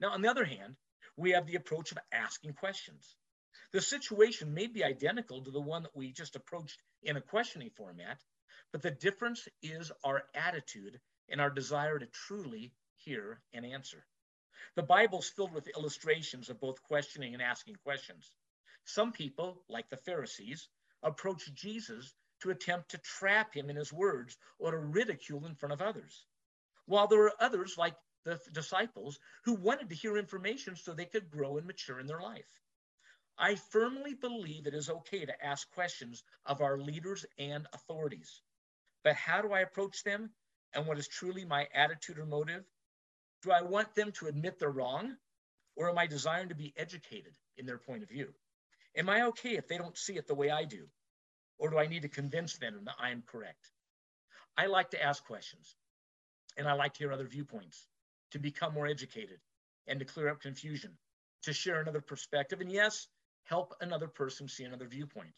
Now, 0.00 0.10
on 0.10 0.22
the 0.22 0.30
other 0.30 0.44
hand, 0.44 0.76
we 1.16 1.30
have 1.30 1.46
the 1.46 1.56
approach 1.56 1.92
of 1.92 1.98
asking 2.12 2.54
questions. 2.54 3.16
The 3.72 3.80
situation 3.80 4.54
may 4.54 4.66
be 4.66 4.84
identical 4.84 5.42
to 5.42 5.50
the 5.50 5.60
one 5.60 5.82
that 5.82 5.96
we 5.96 6.12
just 6.12 6.36
approached 6.36 6.82
in 7.02 7.16
a 7.16 7.20
questioning 7.20 7.70
format, 7.70 8.22
but 8.72 8.82
the 8.82 8.90
difference 8.90 9.48
is 9.62 9.92
our 10.04 10.24
attitude 10.34 11.00
and 11.28 11.40
our 11.40 11.50
desire 11.50 11.98
to 11.98 12.06
truly 12.06 12.72
hear 12.96 13.40
and 13.52 13.64
answer. 13.64 14.04
The 14.74 14.82
Bible's 14.82 15.28
filled 15.28 15.52
with 15.52 15.68
illustrations 15.68 16.50
of 16.50 16.60
both 16.60 16.82
questioning 16.82 17.34
and 17.34 17.42
asking 17.42 17.76
questions. 17.76 18.30
Some 18.84 19.12
people, 19.12 19.62
like 19.68 19.88
the 19.88 19.96
Pharisees, 19.96 20.68
approach 21.02 21.52
Jesus 21.54 22.14
to 22.40 22.50
attempt 22.50 22.90
to 22.90 22.98
trap 22.98 23.54
him 23.54 23.70
in 23.70 23.76
his 23.76 23.92
words 23.92 24.36
or 24.58 24.70
to 24.70 24.78
ridicule 24.78 25.46
in 25.46 25.54
front 25.54 25.72
of 25.72 25.82
others. 25.82 26.26
While 26.86 27.08
there 27.08 27.24
are 27.24 27.42
others, 27.42 27.76
like 27.78 27.96
the 28.24 28.40
disciples, 28.52 29.18
who 29.44 29.54
wanted 29.54 29.88
to 29.88 29.94
hear 29.94 30.16
information 30.16 30.76
so 30.76 30.92
they 30.92 31.06
could 31.06 31.30
grow 31.30 31.56
and 31.56 31.66
mature 31.66 31.98
in 31.98 32.06
their 32.06 32.20
life. 32.20 32.46
I 33.38 33.54
firmly 33.54 34.14
believe 34.14 34.66
it 34.66 34.74
is 34.74 34.88
okay 34.88 35.26
to 35.26 35.44
ask 35.44 35.70
questions 35.72 36.24
of 36.46 36.62
our 36.62 36.78
leaders 36.78 37.26
and 37.38 37.66
authorities. 37.72 38.40
But 39.04 39.14
how 39.14 39.42
do 39.42 39.52
I 39.52 39.60
approach 39.60 40.02
them? 40.04 40.30
And 40.72 40.86
what 40.86 40.98
is 40.98 41.06
truly 41.06 41.44
my 41.44 41.68
attitude 41.74 42.18
or 42.18 42.26
motive? 42.26 42.64
Do 43.42 43.52
I 43.52 43.62
want 43.62 43.94
them 43.94 44.12
to 44.12 44.26
admit 44.26 44.58
they're 44.58 44.70
wrong? 44.70 45.16
Or 45.76 45.90
am 45.90 45.98
I 45.98 46.06
desiring 46.06 46.48
to 46.48 46.54
be 46.54 46.72
educated 46.76 47.34
in 47.58 47.66
their 47.66 47.78
point 47.78 48.02
of 48.02 48.08
view? 48.08 48.32
Am 48.96 49.10
I 49.10 49.22
okay 49.26 49.56
if 49.56 49.68
they 49.68 49.76
don't 49.76 49.96
see 49.96 50.16
it 50.16 50.26
the 50.26 50.34
way 50.34 50.50
I 50.50 50.64
do? 50.64 50.86
Or 51.58 51.68
do 51.68 51.78
I 51.78 51.86
need 51.86 52.02
to 52.02 52.08
convince 52.08 52.56
them 52.56 52.84
that 52.84 52.96
I 52.98 53.10
am 53.10 53.22
correct? 53.22 53.70
I 54.56 54.66
like 54.66 54.90
to 54.90 55.02
ask 55.02 55.22
questions 55.24 55.76
and 56.56 56.66
I 56.66 56.72
like 56.72 56.94
to 56.94 57.00
hear 57.00 57.12
other 57.12 57.26
viewpoints, 57.26 57.86
to 58.30 58.38
become 58.38 58.72
more 58.72 58.86
educated 58.86 59.40
and 59.86 59.98
to 59.98 60.06
clear 60.06 60.30
up 60.30 60.40
confusion, 60.40 60.96
to 61.42 61.52
share 61.52 61.80
another 61.80 62.00
perspective, 62.00 62.62
and 62.62 62.72
yes, 62.72 63.08
help 63.46 63.74
another 63.80 64.08
person 64.08 64.48
see 64.48 64.64
another 64.64 64.86
viewpoint. 64.86 65.32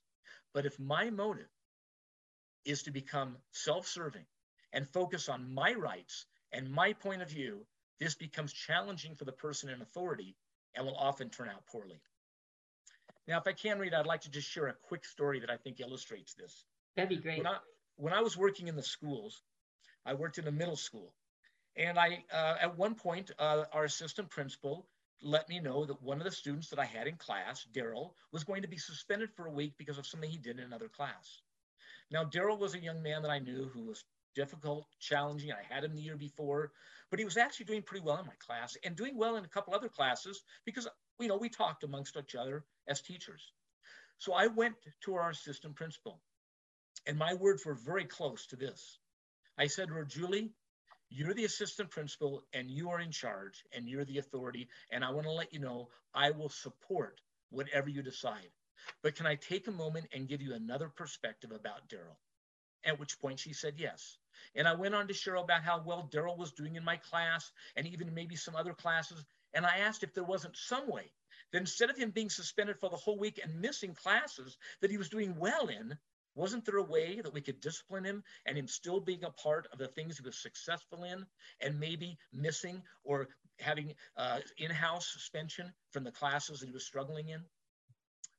But 0.52 0.66
if 0.66 0.78
my 0.78 1.10
motive 1.10 1.48
is 2.64 2.82
to 2.84 2.90
become 2.90 3.36
self 3.52 3.86
serving 3.86 4.26
and 4.72 4.88
focus 4.88 5.28
on 5.28 5.54
my 5.54 5.72
rights 5.74 6.26
and 6.52 6.70
my 6.70 6.92
point 6.92 7.22
of 7.22 7.30
view, 7.30 7.66
this 8.00 8.14
becomes 8.14 8.52
challenging 8.52 9.14
for 9.14 9.24
the 9.24 9.32
person 9.32 9.70
in 9.70 9.80
authority 9.80 10.36
and 10.74 10.86
will 10.86 10.96
often 10.96 11.30
turn 11.30 11.48
out 11.48 11.66
poorly. 11.66 12.00
Now, 13.26 13.38
if 13.38 13.46
I 13.46 13.52
can 13.52 13.78
read, 13.78 13.92
I'd 13.92 14.06
like 14.06 14.22
to 14.22 14.30
just 14.30 14.48
share 14.48 14.68
a 14.68 14.72
quick 14.72 15.04
story 15.04 15.40
that 15.40 15.50
I 15.50 15.56
think 15.56 15.80
illustrates 15.80 16.34
this. 16.34 16.64
That'd 16.96 17.10
be 17.10 17.16
great. 17.16 17.38
When 17.38 17.46
I, 17.46 17.56
when 17.96 18.12
I 18.12 18.20
was 18.20 18.36
working 18.36 18.68
in 18.68 18.76
the 18.76 18.82
schools, 18.82 19.42
I 20.06 20.14
worked 20.14 20.38
in 20.38 20.46
a 20.46 20.52
middle 20.52 20.76
school. 20.76 21.12
And 21.76 21.98
I, 21.98 22.24
uh, 22.32 22.56
at 22.60 22.78
one 22.78 22.94
point, 22.94 23.30
uh, 23.38 23.64
our 23.72 23.84
assistant 23.84 24.30
principal 24.30 24.86
let 25.22 25.48
me 25.48 25.60
know 25.60 25.84
that 25.84 26.02
one 26.02 26.18
of 26.18 26.24
the 26.24 26.30
students 26.30 26.68
that 26.70 26.78
I 26.78 26.84
had 26.84 27.06
in 27.06 27.16
class, 27.16 27.66
Daryl, 27.72 28.12
was 28.32 28.44
going 28.44 28.62
to 28.62 28.68
be 28.68 28.78
suspended 28.78 29.30
for 29.34 29.46
a 29.46 29.52
week 29.52 29.74
because 29.76 29.98
of 29.98 30.06
something 30.06 30.30
he 30.30 30.38
did 30.38 30.58
in 30.58 30.64
another 30.64 30.88
class. 30.88 31.42
Now, 32.10 32.24
Daryl 32.24 32.58
was 32.58 32.74
a 32.74 32.80
young 32.80 33.02
man 33.02 33.22
that 33.22 33.30
I 33.30 33.38
knew 33.38 33.68
who 33.72 33.82
was 33.84 34.04
difficult, 34.34 34.86
challenging. 35.00 35.52
I 35.52 35.74
had 35.74 35.84
him 35.84 35.94
the 35.94 36.02
year 36.02 36.16
before, 36.16 36.72
but 37.10 37.18
he 37.18 37.24
was 37.24 37.36
actually 37.36 37.66
doing 37.66 37.82
pretty 37.82 38.04
well 38.04 38.18
in 38.18 38.26
my 38.26 38.34
class 38.38 38.76
and 38.84 38.96
doing 38.96 39.16
well 39.16 39.36
in 39.36 39.44
a 39.44 39.48
couple 39.48 39.74
other 39.74 39.88
classes 39.88 40.42
because, 40.64 40.86
you 41.18 41.28
know, 41.28 41.36
we 41.36 41.48
talked 41.48 41.84
amongst 41.84 42.16
each 42.16 42.34
other 42.34 42.64
as 42.86 43.00
teachers. 43.00 43.52
So 44.18 44.34
I 44.34 44.46
went 44.46 44.76
to 45.04 45.14
our 45.14 45.30
assistant 45.30 45.76
principal, 45.76 46.20
and 47.06 47.18
my 47.18 47.34
words 47.34 47.64
were 47.66 47.74
very 47.74 48.04
close 48.04 48.46
to 48.46 48.56
this. 48.56 48.98
I 49.58 49.66
said 49.66 49.88
to 49.88 49.94
her, 49.94 50.04
Julie, 50.04 50.52
you're 51.10 51.34
the 51.34 51.44
assistant 51.44 51.90
principal 51.90 52.44
and 52.52 52.70
you 52.70 52.90
are 52.90 53.00
in 53.00 53.10
charge 53.10 53.64
and 53.72 53.88
you're 53.88 54.04
the 54.04 54.18
authority. 54.18 54.68
And 54.90 55.04
I 55.04 55.10
want 55.10 55.26
to 55.26 55.32
let 55.32 55.52
you 55.52 55.58
know 55.58 55.88
I 56.14 56.30
will 56.30 56.48
support 56.48 57.20
whatever 57.50 57.88
you 57.88 58.02
decide. 58.02 58.50
But 59.02 59.16
can 59.16 59.26
I 59.26 59.34
take 59.34 59.66
a 59.66 59.72
moment 59.72 60.08
and 60.12 60.28
give 60.28 60.42
you 60.42 60.54
another 60.54 60.88
perspective 60.88 61.50
about 61.50 61.88
Daryl? 61.88 62.16
At 62.84 62.98
which 63.00 63.18
point 63.18 63.40
she 63.40 63.52
said 63.52 63.74
yes. 63.76 64.18
And 64.54 64.68
I 64.68 64.74
went 64.74 64.94
on 64.94 65.08
to 65.08 65.14
share 65.14 65.34
about 65.34 65.64
how 65.64 65.82
well 65.84 66.08
Daryl 66.12 66.36
was 66.36 66.52
doing 66.52 66.76
in 66.76 66.84
my 66.84 66.96
class 66.96 67.50
and 67.74 67.86
even 67.86 68.14
maybe 68.14 68.36
some 68.36 68.54
other 68.54 68.72
classes. 68.72 69.24
And 69.54 69.66
I 69.66 69.78
asked 69.78 70.04
if 70.04 70.14
there 70.14 70.24
wasn't 70.24 70.56
some 70.56 70.88
way 70.88 71.10
that 71.52 71.58
instead 71.58 71.90
of 71.90 71.96
him 71.96 72.10
being 72.10 72.30
suspended 72.30 72.78
for 72.78 72.90
the 72.90 72.96
whole 72.96 73.18
week 73.18 73.40
and 73.42 73.60
missing 73.60 73.94
classes 73.94 74.56
that 74.80 74.90
he 74.90 74.98
was 74.98 75.08
doing 75.08 75.36
well 75.38 75.68
in, 75.68 75.98
wasn't 76.38 76.64
there 76.64 76.76
a 76.76 76.82
way 76.82 77.20
that 77.20 77.34
we 77.34 77.40
could 77.40 77.60
discipline 77.60 78.04
him 78.04 78.22
and 78.46 78.56
him 78.56 78.68
still 78.68 79.00
being 79.00 79.24
a 79.24 79.30
part 79.30 79.66
of 79.72 79.78
the 79.78 79.88
things 79.88 80.16
he 80.16 80.24
was 80.24 80.38
successful 80.40 81.02
in 81.02 81.26
and 81.60 81.80
maybe 81.80 82.16
missing 82.32 82.80
or 83.02 83.28
having 83.58 83.92
uh, 84.16 84.38
in 84.56 84.70
house 84.70 85.12
suspension 85.12 85.72
from 85.90 86.04
the 86.04 86.12
classes 86.12 86.60
that 86.60 86.66
he 86.66 86.72
was 86.72 86.86
struggling 86.86 87.30
in? 87.30 87.40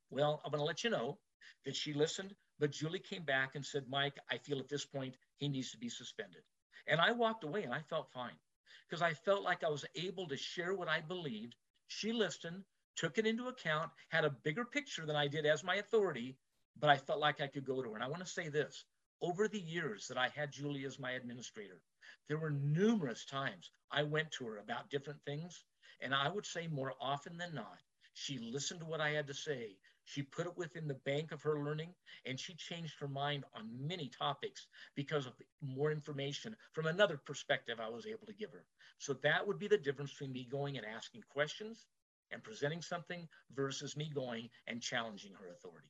Well, 0.10 0.42
I'm 0.46 0.52
going 0.52 0.62
to 0.62 0.66
let 0.66 0.84
you 0.84 0.90
know 0.90 1.18
that 1.66 1.76
she 1.76 1.94
listened, 1.94 2.34
but 2.58 2.72
Julie 2.72 3.00
came 3.00 3.24
back 3.24 3.56
and 3.56 3.66
said, 3.66 3.84
Mike, 3.90 4.18
I 4.32 4.38
feel 4.38 4.60
at 4.60 4.70
this 4.70 4.86
point 4.86 5.16
he 5.38 5.50
needs 5.50 5.72
to 5.72 5.78
be 5.78 5.90
suspended. 5.90 6.42
And 6.88 7.02
I 7.02 7.12
walked 7.12 7.44
away 7.44 7.64
and 7.64 7.74
I 7.74 7.82
felt 7.82 8.14
fine 8.14 8.40
because 8.88 9.02
I 9.02 9.14
felt 9.14 9.44
like 9.44 9.64
I 9.64 9.70
was 9.70 9.86
able 9.96 10.26
to 10.30 10.38
share 10.38 10.74
what 10.74 10.88
I 10.88 11.02
believed. 11.02 11.56
She 11.88 12.14
listened, 12.14 12.64
took 12.96 13.18
it 13.18 13.28
into 13.28 13.50
account, 13.50 13.92
had 14.08 14.24
a 14.24 14.36
bigger 14.44 14.64
picture 14.64 15.06
than 15.06 15.18
I 15.18 15.28
did 15.28 15.46
as 15.46 15.64
my 15.66 15.76
authority, 15.76 16.38
but 16.80 16.90
I 16.90 16.98
felt 16.98 17.20
like 17.20 17.42
I 17.42 17.48
could 17.48 17.66
go 17.66 17.82
to 17.82 17.90
her. 17.90 17.96
And 17.96 18.04
I 18.04 18.08
want 18.08 18.26
to 18.26 18.32
say 18.32 18.50
this 18.50 18.86
over 19.22 19.48
the 19.48 19.60
years 19.60 20.08
that 20.08 20.18
I 20.18 20.30
had 20.30 20.52
Julie 20.52 20.86
as 20.86 21.00
my 21.00 21.12
administrator, 21.12 21.82
there 22.28 22.38
were 22.38 22.52
numerous 22.52 23.26
times 23.26 23.72
I 23.92 24.04
went 24.04 24.32
to 24.32 24.46
her 24.46 24.58
about 24.58 24.90
different 24.90 25.20
things. 25.26 25.64
And 26.02 26.14
I 26.14 26.30
would 26.30 26.46
say 26.46 26.68
more 26.68 26.94
often 27.02 27.38
than 27.38 27.54
not, 27.54 27.82
she 28.14 28.40
listened 28.40 28.80
to 28.80 28.86
what 28.86 29.02
I 29.02 29.10
had 29.10 29.28
to 29.28 29.34
say. 29.34 29.76
She 30.06 30.24
put 30.24 30.48
it 30.48 30.58
within 30.58 30.88
the 30.88 30.96
bank 31.06 31.32
of 31.32 31.42
her 31.44 31.64
learning 31.64 31.94
and 32.26 32.40
she 32.40 32.56
changed 32.56 33.00
her 33.00 33.08
mind 33.08 33.44
on 33.54 33.70
many 33.88 34.10
topics 34.10 34.68
because 34.96 35.28
of 35.28 35.34
more 35.62 35.92
information 35.92 36.56
from 36.72 36.88
another 36.88 37.18
perspective 37.18 37.80
I 37.80 37.90
was 37.90 38.08
able 38.08 38.26
to 38.26 38.34
give 38.34 38.52
her. 38.52 38.66
So 38.98 39.14
that 39.22 39.46
would 39.46 39.60
be 39.60 39.68
the 39.68 39.78
difference 39.78 40.12
between 40.12 40.32
me 40.32 40.48
going 40.50 40.78
and 40.78 40.86
asking 40.86 41.24
questions 41.30 41.86
and 42.32 42.44
presenting 42.44 42.82
something 42.82 43.28
versus 43.54 43.96
me 43.96 44.10
going 44.14 44.50
and 44.68 44.82
challenging 44.82 45.34
her 45.34 45.50
authority. 45.52 45.90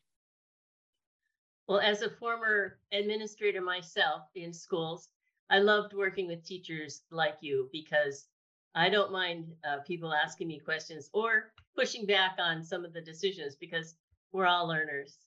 Well, 1.70 1.80
as 1.80 2.02
a 2.02 2.10
former 2.10 2.80
administrator 2.92 3.62
myself 3.62 4.24
in 4.34 4.52
schools, 4.52 5.08
I 5.52 5.60
loved 5.60 5.94
working 5.94 6.26
with 6.26 6.44
teachers 6.44 7.04
like 7.12 7.38
you 7.42 7.70
because 7.72 8.26
I 8.74 8.90
don't 8.90 9.12
mind 9.12 9.54
uh, 9.64 9.78
people 9.86 10.12
asking 10.12 10.48
me 10.48 10.58
questions 10.58 11.12
or 11.14 11.52
pushing 11.76 12.08
back 12.08 12.38
on 12.40 12.64
some 12.64 12.84
of 12.84 12.94
the 12.94 13.02
decisions 13.02 13.56
because 13.56 13.94
we're 14.32 14.48
all 14.48 14.68
learners. 14.68 15.20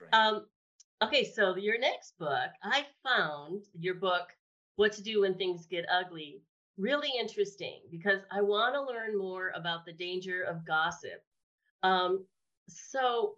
Right. 0.00 0.18
Um, 0.18 0.46
okay, 1.02 1.22
so 1.22 1.54
your 1.54 1.78
next 1.78 2.16
book, 2.18 2.48
I 2.62 2.86
found 3.02 3.64
your 3.78 3.96
book, 3.96 4.28
What 4.76 4.92
to 4.92 5.02
Do 5.02 5.20
When 5.20 5.34
Things 5.34 5.66
Get 5.66 5.84
Ugly, 5.92 6.40
really 6.78 7.10
interesting 7.20 7.80
because 7.90 8.20
I 8.32 8.40
want 8.40 8.74
to 8.74 8.82
learn 8.82 9.18
more 9.18 9.52
about 9.54 9.84
the 9.84 9.92
danger 9.92 10.44
of 10.44 10.66
gossip. 10.66 11.22
Um, 11.82 12.24
so, 12.70 13.34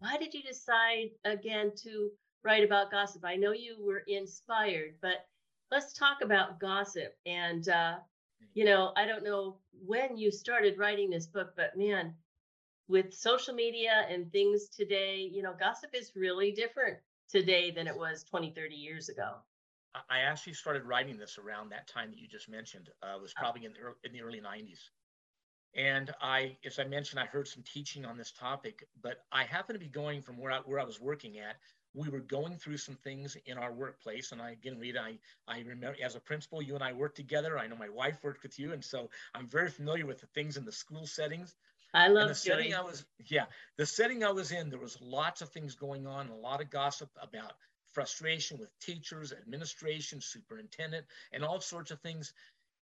why 0.00 0.16
did 0.16 0.34
you 0.34 0.42
decide 0.42 1.10
again 1.24 1.72
to 1.82 2.10
write 2.42 2.64
about 2.64 2.90
gossip? 2.90 3.24
I 3.24 3.36
know 3.36 3.52
you 3.52 3.76
were 3.78 4.02
inspired, 4.08 4.94
but 5.00 5.26
let's 5.70 5.92
talk 5.92 6.22
about 6.22 6.58
gossip. 6.58 7.16
And, 7.26 7.68
uh, 7.68 7.96
you 8.54 8.64
know, 8.64 8.92
I 8.96 9.06
don't 9.06 9.22
know 9.22 9.58
when 9.86 10.16
you 10.16 10.30
started 10.30 10.78
writing 10.78 11.10
this 11.10 11.26
book, 11.26 11.52
but 11.54 11.76
man, 11.76 12.14
with 12.88 13.14
social 13.14 13.54
media 13.54 14.06
and 14.08 14.32
things 14.32 14.68
today, 14.68 15.30
you 15.32 15.42
know, 15.42 15.54
gossip 15.58 15.90
is 15.94 16.12
really 16.16 16.50
different 16.50 16.96
today 17.28 17.70
than 17.70 17.86
it 17.86 17.96
was 17.96 18.24
20, 18.24 18.50
30 18.50 18.74
years 18.74 19.08
ago. 19.08 19.34
I 20.08 20.20
actually 20.20 20.54
started 20.54 20.84
writing 20.84 21.18
this 21.18 21.36
around 21.38 21.70
that 21.70 21.88
time 21.88 22.10
that 22.10 22.18
you 22.18 22.28
just 22.28 22.48
mentioned. 22.48 22.88
Uh, 23.02 23.16
it 23.16 23.22
was 23.22 23.34
oh. 23.36 23.40
probably 23.40 23.64
in 23.66 23.72
the, 23.72 23.80
early, 23.80 23.94
in 24.04 24.12
the 24.12 24.22
early 24.22 24.40
90s. 24.40 24.78
And 25.74 26.12
I, 26.20 26.56
as 26.64 26.78
I 26.78 26.84
mentioned, 26.84 27.20
I 27.20 27.26
heard 27.26 27.46
some 27.46 27.62
teaching 27.62 28.04
on 28.04 28.16
this 28.16 28.32
topic, 28.32 28.88
but 29.02 29.24
I 29.30 29.44
happened 29.44 29.78
to 29.78 29.84
be 29.84 29.90
going 29.90 30.20
from 30.20 30.36
where 30.36 30.50
I, 30.50 30.58
where 30.58 30.80
I 30.80 30.84
was 30.84 31.00
working 31.00 31.38
at. 31.38 31.56
We 31.94 32.08
were 32.08 32.20
going 32.20 32.56
through 32.56 32.76
some 32.76 32.96
things 32.96 33.36
in 33.46 33.58
our 33.58 33.72
workplace. 33.72 34.32
And 34.32 34.40
I, 34.40 34.50
again, 34.50 34.78
Rita, 34.78 35.00
I, 35.00 35.18
I 35.48 35.60
remember 35.60 35.96
as 36.02 36.14
a 36.16 36.20
principal, 36.20 36.62
you 36.62 36.74
and 36.74 36.84
I 36.84 36.92
worked 36.92 37.16
together. 37.16 37.58
I 37.58 37.66
know 37.66 37.76
my 37.76 37.88
wife 37.88 38.18
worked 38.22 38.42
with 38.42 38.58
you. 38.58 38.72
And 38.72 38.84
so 38.84 39.10
I'm 39.34 39.48
very 39.48 39.70
familiar 39.70 40.06
with 40.06 40.20
the 40.20 40.26
things 40.26 40.56
in 40.56 40.64
the 40.64 40.72
school 40.72 41.06
settings. 41.06 41.54
I 41.92 42.08
love 42.08 42.28
the 42.28 42.34
setting 42.34 42.74
I 42.74 42.82
was, 42.82 43.04
yeah, 43.26 43.46
the 43.76 43.86
setting 43.86 44.24
I 44.24 44.30
was 44.30 44.52
in, 44.52 44.70
there 44.70 44.78
was 44.78 44.96
lots 45.00 45.42
of 45.42 45.48
things 45.48 45.74
going 45.74 46.06
on, 46.06 46.28
a 46.28 46.36
lot 46.36 46.60
of 46.60 46.70
gossip 46.70 47.10
about 47.20 47.54
frustration 47.92 48.58
with 48.58 48.70
teachers, 48.78 49.32
administration, 49.32 50.20
superintendent, 50.20 51.06
and 51.32 51.44
all 51.44 51.60
sorts 51.60 51.90
of 51.90 52.00
things. 52.00 52.32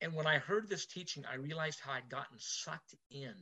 And 0.04 0.14
when 0.14 0.28
I 0.28 0.38
heard 0.38 0.68
this 0.68 0.86
teaching, 0.86 1.24
I 1.26 1.36
realized 1.36 1.80
how 1.80 1.94
I'd 1.94 2.10
gotten 2.10 2.38
sucked 2.38 2.94
in 3.10 3.34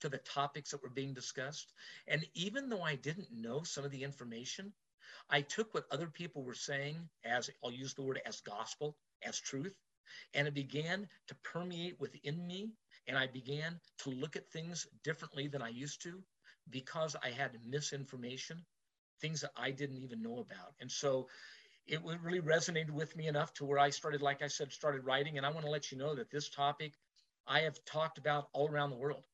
to 0.00 0.08
the 0.08 0.18
topics 0.18 0.70
that 0.70 0.80
were 0.80 0.88
being 0.88 1.12
discussed. 1.12 1.72
And 2.06 2.24
even 2.34 2.68
though 2.68 2.82
I 2.82 2.94
didn't 2.94 3.32
know 3.32 3.64
some 3.64 3.84
of 3.84 3.90
the 3.90 4.04
information, 4.04 4.72
I 5.28 5.40
took 5.40 5.74
what 5.74 5.86
other 5.90 6.06
people 6.06 6.44
were 6.44 6.54
saying 6.54 7.08
as, 7.24 7.50
I'll 7.64 7.72
use 7.72 7.94
the 7.94 8.02
word 8.02 8.20
as 8.24 8.40
gospel, 8.42 8.96
as 9.24 9.40
truth, 9.40 9.74
and 10.34 10.46
it 10.46 10.54
began 10.54 11.08
to 11.26 11.34
permeate 11.42 11.98
within 11.98 12.46
me. 12.46 12.70
And 13.08 13.18
I 13.18 13.26
began 13.26 13.80
to 13.98 14.10
look 14.10 14.36
at 14.36 14.48
things 14.52 14.86
differently 15.02 15.48
than 15.48 15.62
I 15.62 15.70
used 15.70 16.00
to 16.02 16.22
because 16.70 17.16
I 17.24 17.30
had 17.30 17.58
misinformation 17.66 18.64
things 19.20 19.40
that 19.40 19.52
I 19.56 19.72
didn't 19.72 19.98
even 19.98 20.22
know 20.22 20.38
about. 20.38 20.74
And 20.80 20.90
so 20.90 21.28
it 21.86 22.00
really 22.02 22.40
resonated 22.40 22.90
with 22.90 23.14
me 23.16 23.26
enough 23.26 23.52
to 23.54 23.64
where 23.64 23.78
I 23.78 23.90
started, 23.90 24.22
like 24.22 24.42
I 24.42 24.48
said, 24.48 24.72
started 24.72 25.04
writing. 25.04 25.36
And 25.36 25.46
I 25.46 25.50
want 25.50 25.64
to 25.64 25.70
let 25.70 25.92
you 25.92 25.98
know 25.98 26.14
that 26.14 26.30
this 26.30 26.48
topic 26.48 26.94
I 27.46 27.60
have 27.60 27.84
talked 27.84 28.18
about 28.18 28.48
all 28.52 28.68
around 28.68 28.90
the 28.90 28.96
world. 28.96 29.24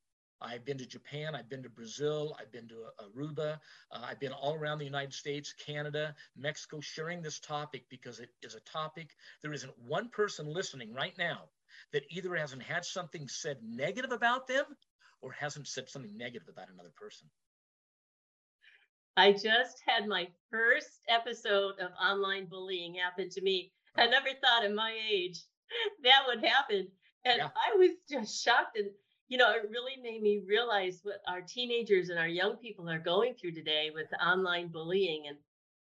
I've 0.41 0.65
been 0.65 0.79
to 0.79 0.87
Japan, 0.87 1.35
I've 1.35 1.49
been 1.49 1.61
to 1.63 1.69
Brazil, 1.69 2.35
I've 2.39 2.51
been 2.51 2.67
to 2.69 2.85
Aruba, 2.99 3.59
uh, 3.91 4.01
I've 4.03 4.19
been 4.19 4.31
all 4.31 4.55
around 4.55 4.79
the 4.79 4.85
United 4.85 5.13
States, 5.13 5.53
Canada, 5.53 6.15
Mexico, 6.35 6.79
sharing 6.79 7.21
this 7.21 7.39
topic 7.39 7.85
because 7.89 8.19
it 8.19 8.29
is 8.41 8.55
a 8.55 8.59
topic. 8.61 9.15
There 9.43 9.53
isn't 9.53 9.77
one 9.77 10.09
person 10.09 10.47
listening 10.47 10.93
right 10.93 11.15
now 11.17 11.43
that 11.93 12.05
either 12.09 12.35
hasn't 12.35 12.63
had 12.63 12.83
something 12.85 13.27
said 13.27 13.59
negative 13.63 14.11
about 14.11 14.47
them 14.47 14.65
or 15.21 15.31
hasn't 15.31 15.67
said 15.67 15.89
something 15.89 16.17
negative 16.17 16.49
about 16.49 16.69
another 16.69 16.91
person. 16.95 17.29
I 19.17 19.33
just 19.33 19.81
had 19.85 20.07
my 20.07 20.27
first 20.49 21.01
episode 21.09 21.79
of 21.79 21.91
online 22.01 22.45
bullying 22.45 22.95
happen 22.95 23.29
to 23.29 23.41
me. 23.41 23.71
I 23.97 24.07
never 24.07 24.29
thought 24.41 24.63
at 24.63 24.73
my 24.73 24.97
age 25.09 25.41
that 26.03 26.23
would 26.27 26.43
happen. 26.43 26.87
And 27.25 27.37
yeah. 27.37 27.49
I 27.49 27.75
was 27.77 27.91
just 28.09 28.43
shocked. 28.43 28.77
And, 28.77 28.89
you 29.27 29.37
know, 29.37 29.51
it 29.51 29.69
really 29.69 30.01
made 30.01 30.21
me 30.21 30.41
realize 30.47 30.99
what 31.03 31.21
our 31.27 31.41
teenagers 31.41 32.09
and 32.09 32.17
our 32.17 32.27
young 32.27 32.55
people 32.57 32.89
are 32.89 32.99
going 32.99 33.33
through 33.35 33.51
today 33.51 33.91
with 33.93 34.07
online 34.25 34.67
bullying 34.67 35.23
and 35.27 35.37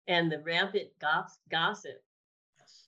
and 0.10 0.32
the 0.32 0.40
rampant 0.40 0.88
gossip. 1.02 2.02
Yes, 2.58 2.88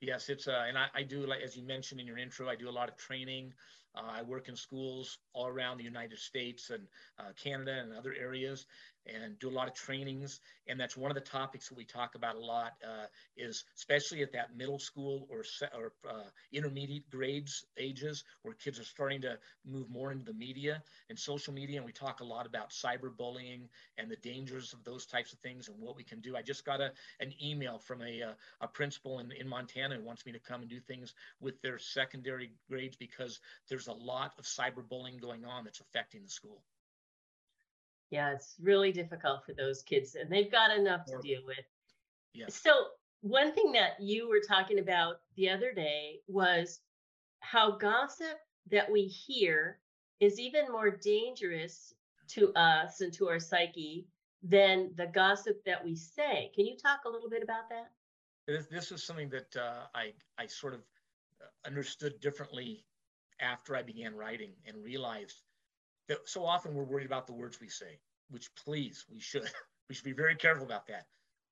yes, 0.00 0.28
it's 0.30 0.48
uh, 0.48 0.64
and 0.66 0.78
I, 0.78 0.86
I 0.94 1.02
do 1.02 1.26
like 1.26 1.42
as 1.42 1.56
you 1.56 1.62
mentioned 1.62 2.00
in 2.00 2.06
your 2.06 2.18
intro, 2.18 2.48
I 2.48 2.56
do 2.56 2.68
a 2.68 2.70
lot 2.70 2.88
of 2.88 2.96
training. 2.96 3.52
Uh, 3.94 4.10
I 4.10 4.22
work 4.22 4.48
in 4.48 4.56
schools 4.56 5.18
all 5.34 5.46
around 5.46 5.78
the 5.78 5.84
United 5.84 6.18
States 6.18 6.70
and 6.70 6.84
uh, 7.18 7.32
Canada 7.40 7.78
and 7.80 7.92
other 7.92 8.14
areas, 8.18 8.66
and 9.06 9.38
do 9.38 9.48
a 9.48 9.50
lot 9.50 9.68
of 9.68 9.74
trainings. 9.74 10.40
And 10.66 10.80
that's 10.80 10.96
one 10.96 11.10
of 11.10 11.14
the 11.14 11.20
topics 11.20 11.68
that 11.68 11.76
we 11.76 11.84
talk 11.84 12.14
about 12.14 12.36
a 12.36 12.40
lot 12.40 12.72
uh, 12.82 13.06
is 13.36 13.64
especially 13.76 14.22
at 14.22 14.32
that 14.32 14.56
middle 14.56 14.78
school 14.78 15.28
or, 15.30 15.44
or 15.78 15.92
uh, 16.08 16.28
intermediate 16.52 17.10
grades 17.10 17.66
ages 17.76 18.24
where 18.42 18.54
kids 18.54 18.78
are 18.78 18.84
starting 18.84 19.20
to 19.22 19.38
move 19.66 19.90
more 19.90 20.12
into 20.12 20.24
the 20.24 20.32
media 20.32 20.82
and 21.10 21.18
social 21.18 21.52
media. 21.52 21.76
And 21.76 21.86
we 21.86 21.92
talk 21.92 22.20
a 22.20 22.24
lot 22.24 22.46
about 22.46 22.70
cyberbullying 22.70 23.68
and 23.98 24.10
the 24.10 24.16
dangers 24.16 24.72
of 24.72 24.82
those 24.84 25.06
types 25.06 25.32
of 25.32 25.38
things 25.40 25.68
and 25.68 25.78
what 25.78 25.96
we 25.96 26.02
can 26.04 26.20
do. 26.20 26.36
I 26.36 26.42
just 26.42 26.64
got 26.64 26.80
a, 26.80 26.92
an 27.20 27.32
email 27.42 27.78
from 27.78 28.02
a, 28.02 28.22
uh, 28.22 28.32
a 28.60 28.68
principal 28.68 29.18
in, 29.18 29.32
in 29.32 29.48
Montana 29.48 29.96
who 29.96 30.02
wants 30.02 30.24
me 30.24 30.32
to 30.32 30.38
come 30.38 30.62
and 30.62 30.70
do 30.70 30.80
things 30.80 31.14
with 31.40 31.60
their 31.62 31.78
secondary 31.78 32.50
grades 32.68 32.96
because 32.96 33.40
there's 33.68 33.88
a 33.88 33.92
lot 33.92 34.32
of 34.38 34.44
cyberbullying 34.44 35.20
going 35.20 35.44
on 35.44 35.64
that's 35.64 35.80
affecting 35.80 36.22
the 36.22 36.28
school. 36.30 36.62
Yeah, 38.10 38.32
it's 38.32 38.54
really 38.60 38.92
difficult 38.92 39.44
for 39.44 39.54
those 39.54 39.82
kids, 39.82 40.14
and 40.14 40.30
they've 40.30 40.50
got 40.50 40.76
enough 40.76 41.04
to 41.06 41.18
deal 41.20 41.40
with. 41.46 41.64
Yes. 42.32 42.60
So, 42.62 42.72
one 43.22 43.54
thing 43.54 43.72
that 43.72 44.00
you 44.00 44.28
were 44.28 44.42
talking 44.46 44.78
about 44.78 45.16
the 45.36 45.48
other 45.48 45.72
day 45.72 46.20
was 46.28 46.80
how 47.40 47.76
gossip 47.76 48.38
that 48.70 48.90
we 48.90 49.06
hear 49.06 49.78
is 50.20 50.38
even 50.38 50.70
more 50.70 50.90
dangerous 50.90 51.94
to 52.28 52.52
us 52.54 53.00
and 53.00 53.12
to 53.14 53.28
our 53.28 53.38
psyche 53.38 54.06
than 54.42 54.90
the 54.96 55.06
gossip 55.06 55.64
that 55.64 55.82
we 55.84 55.94
say. 55.96 56.50
Can 56.54 56.66
you 56.66 56.76
talk 56.76 57.00
a 57.06 57.08
little 57.08 57.30
bit 57.30 57.42
about 57.42 57.68
that? 57.70 57.90
This, 58.46 58.66
this 58.66 58.92
is 58.92 59.02
something 59.02 59.30
that 59.30 59.56
uh, 59.56 59.86
I, 59.94 60.12
I 60.38 60.46
sort 60.46 60.74
of 60.74 60.80
uh, 61.40 61.46
understood 61.66 62.20
differently 62.20 62.84
after 63.40 63.74
I 63.74 63.82
began 63.82 64.14
writing 64.14 64.52
and 64.66 64.82
realized 64.82 65.42
that 66.08 66.28
so 66.28 66.44
often 66.44 66.74
we're 66.74 66.84
worried 66.84 67.06
about 67.06 67.26
the 67.26 67.32
words 67.32 67.60
we 67.60 67.68
say, 67.68 67.98
which 68.30 68.50
please, 68.54 69.04
we 69.10 69.20
should. 69.20 69.48
we 69.88 69.94
should 69.94 70.04
be 70.04 70.12
very 70.12 70.34
careful 70.34 70.64
about 70.64 70.86
that. 70.86 71.06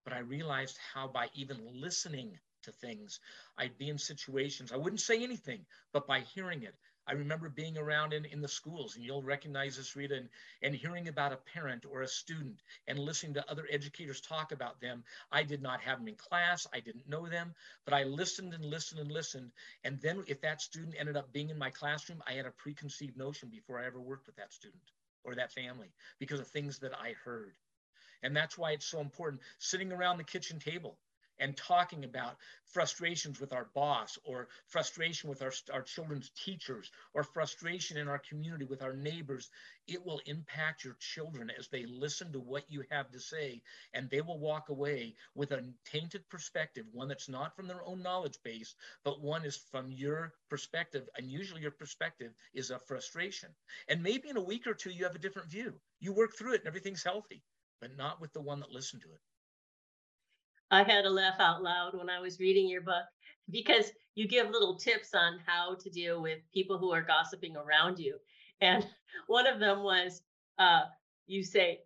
But 0.05 0.15
I 0.15 0.21
realized 0.21 0.79
how 0.95 1.07
by 1.09 1.29
even 1.35 1.59
listening 1.75 2.39
to 2.65 2.73
things, 2.73 3.21
I'd 3.59 3.77
be 3.79 3.89
in 3.89 3.99
situations, 3.99 4.73
I 4.73 4.77
wouldn't 4.77 5.01
say 5.01 5.23
anything, 5.23 5.67
but 5.93 6.07
by 6.07 6.21
hearing 6.21 6.63
it, 6.63 6.75
I 7.07 7.13
remember 7.13 7.49
being 7.49 7.77
around 7.77 8.13
in, 8.13 8.25
in 8.27 8.41
the 8.41 8.49
schools, 8.49 8.95
and 8.95 9.05
you'll 9.05 9.23
recognize 9.23 9.77
this, 9.77 9.97
Rita, 9.97 10.17
and, 10.17 10.29
and 10.63 10.75
hearing 10.75 11.09
about 11.09 11.33
a 11.33 11.37
parent 11.37 11.85
or 11.85 12.03
a 12.03 12.09
student 12.09 12.61
and 12.87 12.99
listening 12.99 13.35
to 13.35 13.51
other 13.51 13.67
educators 13.71 14.21
talk 14.21 14.53
about 14.53 14.81
them. 14.81 15.03
I 15.33 15.43
did 15.43 15.63
not 15.63 15.81
have 15.81 15.99
them 15.99 16.09
in 16.09 16.15
class, 16.15 16.67
I 16.73 16.79
didn't 16.81 17.09
know 17.09 17.29
them, 17.29 17.55
but 17.85 17.95
I 17.95 18.05
listened 18.05 18.55
and 18.55 18.65
listened 18.65 19.01
and 19.01 19.11
listened. 19.11 19.51
And 19.83 20.01
then 20.01 20.23
if 20.29 20.41
that 20.43 20.63
student 20.63 20.95
ended 20.97 21.17
up 21.17 21.33
being 21.33 21.51
in 21.51 21.59
my 21.59 21.71
classroom, 21.71 22.23
I 22.27 22.35
had 22.35 22.47
a 22.47 22.53
preconceived 22.53 23.17
notion 23.17 23.49
before 23.49 23.79
I 23.79 23.87
ever 23.87 24.01
worked 24.01 24.27
with 24.27 24.37
that 24.37 24.53
student 24.53 24.83
or 25.25 25.35
that 25.35 25.53
family 25.53 25.93
because 26.19 26.39
of 26.39 26.47
things 26.49 26.79
that 26.81 26.93
I 26.99 27.15
heard. 27.25 27.55
And 28.23 28.37
that's 28.37 28.57
why 28.57 28.73
it's 28.73 28.87
so 28.87 29.01
important 29.01 29.43
sitting 29.59 29.91
around 29.93 30.19
the 30.19 30.25
kitchen 30.25 30.61
table 30.61 30.97
and 31.43 31.57
talking 31.57 32.05
about 32.05 32.37
frustrations 32.67 33.41
with 33.41 33.53
our 33.53 33.67
boss 33.75 34.17
or 34.23 34.47
frustration 34.69 35.29
with 35.29 35.43
our, 35.43 35.53
our 35.73 35.83
children's 35.83 36.31
teachers 36.31 36.91
or 37.15 37.25
frustration 37.25 37.97
in 37.97 38.07
our 38.07 38.21
community 38.21 38.65
with 38.65 38.81
our 38.81 38.95
neighbors, 38.95 39.51
it 39.89 40.07
will 40.07 40.21
impact 40.27 40.85
your 40.85 40.97
children 41.01 41.51
as 41.59 41.67
they 41.67 41.85
listen 41.85 42.33
to 42.33 42.39
what 42.39 42.63
you 42.71 42.85
have 42.91 43.11
to 43.11 43.19
say. 43.19 43.61
And 43.93 44.09
they 44.09 44.21
will 44.21 44.39
walk 44.39 44.69
away 44.69 45.17
with 45.35 45.51
a 45.51 45.65
tainted 45.85 46.29
perspective, 46.29 46.87
one 46.93 47.09
that's 47.09 47.29
not 47.29 47.57
from 47.57 47.67
their 47.67 47.85
own 47.85 48.03
knowledge 48.03 48.39
base, 48.45 48.77
but 49.05 49.21
one 49.21 49.45
is 49.45 49.57
from 49.57 49.91
your 49.91 50.35
perspective. 50.49 51.09
And 51.19 51.29
usually 51.29 51.63
your 51.63 51.73
perspective 51.73 52.33
is 52.55 52.71
a 52.71 52.79
frustration. 52.79 53.49
And 53.89 54.01
maybe 54.01 54.29
in 54.29 54.37
a 54.37 54.43
week 54.43 54.69
or 54.69 54.75
two, 54.75 54.91
you 54.91 55.03
have 55.05 55.17
a 55.17 55.19
different 55.19 55.51
view. 55.51 55.75
You 55.99 56.13
work 56.13 56.37
through 56.39 56.55
it 56.55 56.61
and 56.61 56.69
everything's 56.69 57.03
healthy, 57.03 57.43
but 57.81 57.97
not 57.97 58.21
with 58.21 58.33
the 58.33 58.41
one 58.41 58.61
that 58.61 58.71
listened 58.71 59.03
to 59.03 59.09
it. 59.09 59.21
I 60.73 60.83
had 60.83 61.03
to 61.03 61.11
laugh 61.11 61.39
out 61.39 61.63
loud 61.63 61.95
when 61.95 62.09
I 62.09 62.19
was 62.19 62.41
reading 62.41 62.67
your 62.67 62.81
book 62.81 63.05
because 63.51 63.93
you 64.15 64.27
give 64.27 64.49
little 64.49 64.77
tips 64.77 65.15
on 65.15 65.39
how 65.45 65.75
to 65.77 65.91
deal 65.91 66.23
with 66.23 66.39
people 66.53 66.79
who 66.79 66.93
are 66.93 67.03
gossiping 67.03 67.57
around 67.57 67.99
you. 67.99 68.17
And 68.63 68.87
one 69.27 69.47
of 69.47 69.61
them 69.61 69.83
was 69.83 70.23
uh, 70.59 70.85
you 71.27 71.45
say, 71.45 71.81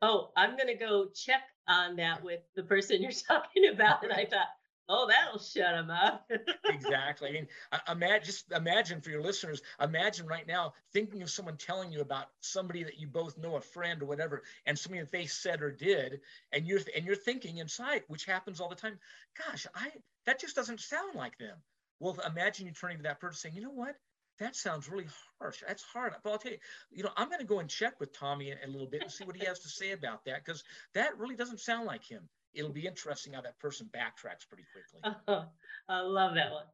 Oh, 0.00 0.30
I'm 0.36 0.56
going 0.56 0.68
to 0.68 0.76
go 0.76 1.08
check 1.14 1.42
on 1.68 1.96
that 1.96 2.22
with 2.24 2.40
the 2.54 2.62
person 2.62 3.02
you're 3.02 3.10
talking 3.28 3.68
about. 3.72 4.04
And 4.04 4.12
I 4.12 4.24
thought, 4.24 4.46
Oh, 4.92 5.06
that'll 5.06 5.38
shut 5.38 5.70
them 5.70 5.88
up. 5.88 6.28
exactly. 6.64 7.28
I 7.28 7.32
mean, 7.32 7.46
imagine 7.88 8.24
just 8.24 8.50
imagine 8.50 9.00
for 9.00 9.10
your 9.10 9.22
listeners. 9.22 9.62
Imagine 9.80 10.26
right 10.26 10.48
now 10.48 10.74
thinking 10.92 11.22
of 11.22 11.30
someone 11.30 11.56
telling 11.56 11.92
you 11.92 12.00
about 12.00 12.26
somebody 12.40 12.82
that 12.82 12.98
you 12.98 13.06
both 13.06 13.38
know, 13.38 13.54
a 13.54 13.60
friend 13.60 14.02
or 14.02 14.06
whatever, 14.06 14.42
and 14.66 14.76
something 14.76 14.98
that 14.98 15.12
they 15.12 15.26
said 15.26 15.62
or 15.62 15.70
did, 15.70 16.20
and 16.50 16.66
you're 16.66 16.80
and 16.96 17.04
you're 17.04 17.14
thinking 17.14 17.58
inside, 17.58 18.02
which 18.08 18.24
happens 18.24 18.60
all 18.60 18.68
the 18.68 18.74
time. 18.74 18.98
Gosh, 19.46 19.64
I 19.76 19.92
that 20.26 20.40
just 20.40 20.56
doesn't 20.56 20.80
sound 20.80 21.14
like 21.14 21.38
them. 21.38 21.56
Well, 22.00 22.18
imagine 22.26 22.66
you 22.66 22.72
turning 22.72 22.96
to 22.96 23.04
that 23.04 23.20
person 23.20 23.38
saying, 23.38 23.54
you 23.54 23.62
know 23.62 23.70
what? 23.70 23.94
That 24.40 24.56
sounds 24.56 24.88
really 24.88 25.06
harsh. 25.38 25.62
That's 25.64 25.84
hard. 25.84 26.14
But 26.24 26.30
I'll 26.32 26.38
tell 26.38 26.50
you, 26.50 26.58
you 26.90 27.04
know, 27.04 27.10
I'm 27.16 27.28
going 27.28 27.40
to 27.40 27.46
go 27.46 27.60
and 27.60 27.68
check 27.68 28.00
with 28.00 28.12
Tommy 28.12 28.50
a, 28.50 28.56
a 28.64 28.66
little 28.66 28.88
bit 28.88 29.02
and 29.02 29.10
see 29.12 29.24
what 29.24 29.36
he 29.36 29.44
has 29.46 29.60
to 29.60 29.68
say 29.68 29.92
about 29.92 30.24
that 30.24 30.44
because 30.44 30.64
that 30.94 31.16
really 31.16 31.36
doesn't 31.36 31.60
sound 31.60 31.86
like 31.86 32.02
him 32.02 32.28
it'll 32.54 32.72
be 32.72 32.86
interesting 32.86 33.32
how 33.32 33.40
that 33.42 33.58
person 33.58 33.88
backtracks 33.92 34.48
pretty 34.48 34.64
quickly. 34.72 35.00
Oh, 35.28 35.44
I 35.88 36.00
love 36.00 36.34
that 36.34 36.50
one. 36.50 36.64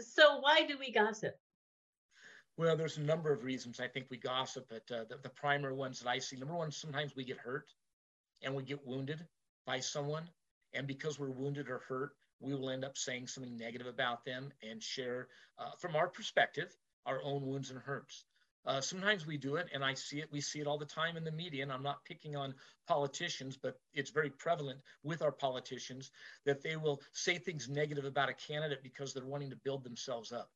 So, 0.00 0.40
why 0.40 0.64
do 0.66 0.76
we 0.78 0.92
gossip? 0.92 1.34
Well, 2.56 2.76
there's 2.76 2.98
a 2.98 3.02
number 3.02 3.32
of 3.32 3.44
reasons 3.44 3.78
I 3.78 3.86
think 3.86 4.06
we 4.10 4.16
gossip, 4.16 4.68
but 4.68 4.94
uh, 4.94 5.04
the, 5.08 5.18
the 5.22 5.28
primary 5.28 5.74
ones 5.74 6.00
that 6.00 6.08
I 6.08 6.18
see 6.18 6.36
number 6.36 6.54
one, 6.54 6.72
sometimes 6.72 7.14
we 7.14 7.24
get 7.24 7.38
hurt 7.38 7.68
and 8.42 8.54
we 8.54 8.64
get 8.64 8.84
wounded 8.84 9.24
by 9.64 9.78
someone. 9.80 10.28
And 10.74 10.86
because 10.86 11.18
we're 11.18 11.30
wounded 11.30 11.68
or 11.68 11.78
hurt, 11.88 12.12
we 12.40 12.54
will 12.54 12.70
end 12.70 12.84
up 12.84 12.98
saying 12.98 13.26
something 13.28 13.56
negative 13.56 13.86
about 13.86 14.24
them 14.24 14.52
and 14.68 14.82
share, 14.82 15.28
uh, 15.58 15.70
from 15.78 15.96
our 15.96 16.08
perspective, 16.08 16.76
our 17.06 17.22
own 17.22 17.46
wounds 17.46 17.70
and 17.70 17.78
hurts. 17.78 18.24
Uh, 18.68 18.82
sometimes 18.82 19.26
we 19.26 19.38
do 19.38 19.56
it, 19.56 19.66
and 19.72 19.82
I 19.82 19.94
see 19.94 20.20
it. 20.20 20.30
We 20.30 20.42
see 20.42 20.60
it 20.60 20.66
all 20.66 20.76
the 20.76 20.84
time 20.84 21.16
in 21.16 21.24
the 21.24 21.32
media, 21.32 21.62
and 21.62 21.72
I'm 21.72 21.82
not 21.82 22.04
picking 22.04 22.36
on 22.36 22.54
politicians, 22.86 23.56
but 23.56 23.80
it's 23.94 24.10
very 24.10 24.28
prevalent 24.28 24.78
with 25.02 25.22
our 25.22 25.32
politicians 25.32 26.10
that 26.44 26.62
they 26.62 26.76
will 26.76 27.00
say 27.14 27.38
things 27.38 27.70
negative 27.70 28.04
about 28.04 28.28
a 28.28 28.34
candidate 28.34 28.82
because 28.82 29.14
they're 29.14 29.24
wanting 29.24 29.48
to 29.48 29.56
build 29.56 29.84
themselves 29.84 30.32
up. 30.32 30.50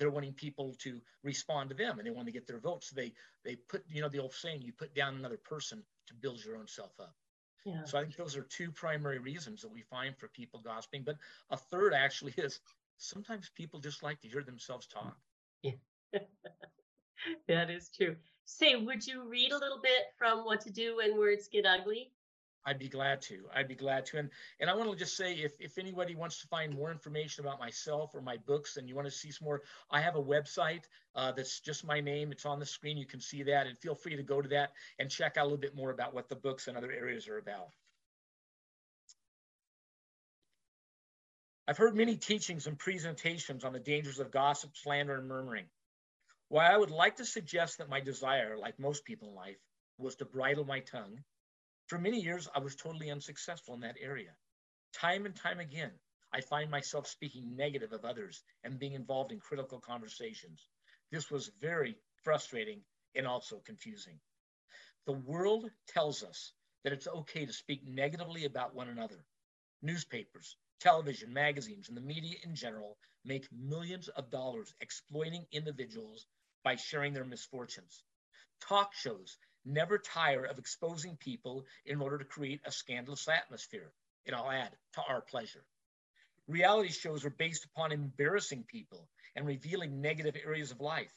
They're 0.00 0.10
wanting 0.10 0.32
people 0.32 0.74
to 0.80 1.00
respond 1.22 1.70
to 1.70 1.76
them, 1.76 1.98
and 1.98 2.06
they 2.06 2.10
want 2.10 2.26
to 2.26 2.32
get 2.32 2.48
their 2.48 2.58
votes. 2.58 2.90
So 2.90 2.96
they 2.96 3.12
they 3.44 3.54
put, 3.54 3.84
you 3.88 4.00
know, 4.02 4.08
the 4.08 4.18
old 4.18 4.34
saying, 4.34 4.62
you 4.62 4.72
put 4.72 4.92
down 4.92 5.14
another 5.14 5.38
person 5.38 5.84
to 6.08 6.14
build 6.14 6.44
your 6.44 6.56
own 6.56 6.66
self 6.66 6.98
up. 6.98 7.14
Yeah. 7.64 7.84
So 7.84 7.98
I 7.98 8.02
think 8.02 8.16
those 8.16 8.36
are 8.36 8.42
two 8.42 8.72
primary 8.72 9.20
reasons 9.20 9.62
that 9.62 9.70
we 9.70 9.82
find 9.82 10.18
for 10.18 10.26
people 10.26 10.58
gossiping. 10.58 11.04
But 11.04 11.18
a 11.50 11.56
third 11.56 11.94
actually 11.94 12.34
is 12.36 12.58
sometimes 12.98 13.48
people 13.54 13.78
just 13.78 14.02
like 14.02 14.20
to 14.22 14.28
hear 14.28 14.42
themselves 14.42 14.88
talk. 14.88 15.16
Yeah. 15.62 15.74
that 17.48 17.70
is 17.70 17.90
true. 17.94 18.16
Say, 18.44 18.76
would 18.76 19.06
you 19.06 19.28
read 19.28 19.52
a 19.52 19.58
little 19.58 19.80
bit 19.82 20.12
from 20.18 20.44
What 20.44 20.60
to 20.62 20.70
Do 20.70 20.96
When 20.96 21.18
Words 21.18 21.48
Get 21.48 21.66
Ugly? 21.66 22.10
I'd 22.66 22.78
be 22.78 22.88
glad 22.88 23.20
to. 23.22 23.44
I'd 23.54 23.68
be 23.68 23.74
glad 23.74 24.06
to. 24.06 24.18
And 24.18 24.30
and 24.58 24.70
I 24.70 24.74
want 24.74 24.90
to 24.90 24.96
just 24.96 25.16
say 25.16 25.34
if, 25.34 25.52
if 25.60 25.76
anybody 25.76 26.14
wants 26.14 26.40
to 26.40 26.46
find 26.46 26.74
more 26.74 26.90
information 26.90 27.44
about 27.44 27.58
myself 27.58 28.14
or 28.14 28.22
my 28.22 28.38
books 28.46 28.76
and 28.76 28.88
you 28.88 28.94
want 28.94 29.06
to 29.06 29.10
see 29.10 29.30
some 29.30 29.44
more, 29.44 29.62
I 29.90 30.00
have 30.00 30.16
a 30.16 30.22
website 30.22 30.84
uh, 31.14 31.32
that's 31.32 31.60
just 31.60 31.84
my 31.84 32.00
name. 32.00 32.32
It's 32.32 32.46
on 32.46 32.58
the 32.58 32.66
screen. 32.66 32.96
You 32.96 33.06
can 33.06 33.20
see 33.20 33.42
that 33.42 33.66
and 33.66 33.78
feel 33.78 33.94
free 33.94 34.16
to 34.16 34.22
go 34.22 34.40
to 34.40 34.48
that 34.48 34.72
and 34.98 35.10
check 35.10 35.36
out 35.36 35.42
a 35.42 35.44
little 35.44 35.58
bit 35.58 35.76
more 35.76 35.90
about 35.90 36.14
what 36.14 36.28
the 36.28 36.36
books 36.36 36.66
and 36.66 36.76
other 36.76 36.90
areas 36.90 37.28
are 37.28 37.38
about. 37.38 37.68
I've 41.66 41.78
heard 41.78 41.96
many 41.96 42.16
teachings 42.16 42.66
and 42.66 42.78
presentations 42.78 43.64
on 43.64 43.72
the 43.72 43.78
dangers 43.78 44.18
of 44.18 44.30
gossip, 44.30 44.76
slander, 44.76 45.16
and 45.16 45.26
murmuring. 45.26 45.64
While 46.48 46.72
I 46.72 46.76
would 46.76 46.90
like 46.90 47.16
to 47.16 47.24
suggest 47.24 47.78
that 47.78 47.88
my 47.88 48.00
desire, 48.00 48.56
like 48.56 48.78
most 48.78 49.04
people 49.04 49.28
in 49.28 49.34
life, 49.34 49.58
was 49.98 50.14
to 50.16 50.24
bridle 50.24 50.64
my 50.64 50.80
tongue, 50.80 51.24
for 51.88 51.98
many 51.98 52.20
years 52.20 52.48
I 52.54 52.60
was 52.60 52.76
totally 52.76 53.10
unsuccessful 53.10 53.74
in 53.74 53.80
that 53.80 53.96
area. 54.00 54.36
Time 54.92 55.26
and 55.26 55.34
time 55.34 55.58
again, 55.58 55.90
I 56.32 56.40
find 56.42 56.70
myself 56.70 57.06
speaking 57.06 57.56
negative 57.56 57.92
of 57.92 58.04
others 58.04 58.44
and 58.62 58.78
being 58.78 58.92
involved 58.92 59.32
in 59.32 59.40
critical 59.40 59.80
conversations. 59.80 60.68
This 61.10 61.30
was 61.30 61.50
very 61.60 61.96
frustrating 62.22 62.82
and 63.14 63.26
also 63.26 63.60
confusing. 63.60 64.20
The 65.06 65.12
world 65.12 65.70
tells 65.88 66.22
us 66.22 66.52
that 66.82 66.92
it's 66.92 67.08
okay 67.08 67.46
to 67.46 67.52
speak 67.52 67.84
negatively 67.84 68.44
about 68.44 68.74
one 68.74 68.88
another. 68.88 69.24
Newspapers, 69.82 70.56
television, 70.80 71.32
magazines, 71.32 71.88
and 71.88 71.96
the 71.96 72.00
media 72.00 72.36
in 72.44 72.54
general 72.54 72.96
make 73.24 73.50
millions 73.50 74.08
of 74.08 74.30
dollars 74.30 74.74
exploiting 74.80 75.46
individuals 75.50 76.26
by 76.64 76.76
sharing 76.76 77.12
their 77.12 77.24
misfortunes. 77.24 78.02
Talk 78.60 78.94
shows 78.94 79.36
never 79.64 79.98
tire 79.98 80.44
of 80.44 80.58
exposing 80.58 81.16
people 81.16 81.64
in 81.86 82.00
order 82.00 82.18
to 82.18 82.24
create 82.24 82.60
a 82.64 82.72
scandalous 82.72 83.28
atmosphere, 83.28 83.92
and 84.26 84.34
I'll 84.34 84.50
add, 84.50 84.70
to 84.94 85.02
our 85.08 85.20
pleasure. 85.20 85.64
Reality 86.48 86.90
shows 86.90 87.24
are 87.24 87.30
based 87.30 87.64
upon 87.64 87.92
embarrassing 87.92 88.64
people 88.64 89.08
and 89.36 89.46
revealing 89.46 90.00
negative 90.00 90.36
areas 90.44 90.70
of 90.70 90.80
life. 90.80 91.12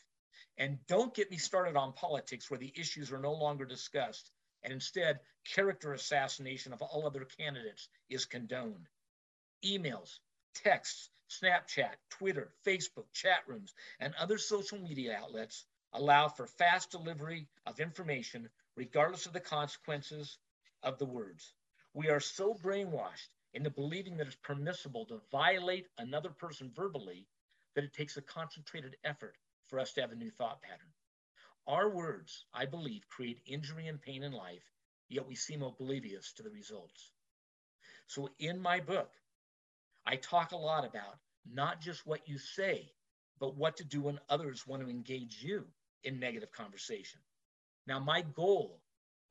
And 0.57 0.79
don't 0.87 1.13
get 1.13 1.29
me 1.29 1.37
started 1.37 1.75
on 1.75 1.93
politics 1.93 2.49
where 2.49 2.59
the 2.59 2.73
issues 2.75 3.11
are 3.11 3.19
no 3.19 3.33
longer 3.33 3.65
discussed 3.65 4.31
and 4.63 4.73
instead 4.73 5.19
character 5.53 5.93
assassination 5.93 6.73
of 6.73 6.81
all 6.81 7.05
other 7.05 7.25
candidates 7.37 7.89
is 8.09 8.25
condoned. 8.25 8.87
Emails, 9.65 10.19
texts, 10.63 11.09
Snapchat, 11.29 11.95
Twitter, 12.09 12.51
Facebook, 12.65 13.11
chat 13.13 13.39
rooms, 13.47 13.73
and 13.99 14.13
other 14.15 14.37
social 14.37 14.79
media 14.79 15.17
outlets 15.21 15.65
allow 15.93 16.27
for 16.27 16.47
fast 16.47 16.91
delivery 16.91 17.47
of 17.65 17.79
information 17.79 18.49
regardless 18.75 19.25
of 19.25 19.33
the 19.33 19.39
consequences 19.39 20.37
of 20.83 20.97
the 20.99 21.05
words. 21.05 21.53
We 21.93 22.09
are 22.09 22.19
so 22.19 22.53
brainwashed 22.53 23.29
into 23.53 23.69
believing 23.69 24.17
that 24.17 24.27
it's 24.27 24.35
permissible 24.35 25.05
to 25.05 25.21
violate 25.31 25.87
another 25.97 26.29
person 26.29 26.71
verbally 26.75 27.27
that 27.75 27.83
it 27.83 27.93
takes 27.93 28.17
a 28.17 28.21
concentrated 28.21 28.95
effort 29.03 29.35
for 29.67 29.79
us 29.79 29.93
to 29.93 30.01
have 30.01 30.11
a 30.11 30.15
new 30.15 30.29
thought 30.31 30.61
pattern. 30.61 30.93
Our 31.67 31.89
words, 31.89 32.45
I 32.53 32.65
believe, 32.65 33.07
create 33.09 33.41
injury 33.45 33.87
and 33.87 34.01
pain 34.01 34.23
in 34.23 34.31
life, 34.31 34.63
yet 35.09 35.27
we 35.27 35.35
seem 35.35 35.61
oblivious 35.61 36.33
to 36.33 36.43
the 36.43 36.49
results. 36.49 37.11
So 38.05 38.29
in 38.39 38.61
my 38.61 38.79
book, 38.79 39.11
I 40.09 40.15
talk 40.15 40.53
a 40.53 40.57
lot 40.57 40.85
about 40.85 41.17
not 41.45 41.81
just 41.81 42.07
what 42.07 42.29
you 42.29 42.37
say, 42.37 42.89
but 43.41 43.57
what 43.57 43.75
to 43.77 43.83
do 43.83 44.01
when 44.03 44.21
others 44.29 44.65
want 44.65 44.81
to 44.81 44.89
engage 44.89 45.43
you 45.43 45.65
in 46.05 46.17
negative 46.17 46.53
conversation. 46.53 47.19
Now, 47.85 47.99
my 47.99 48.21
goal 48.21 48.79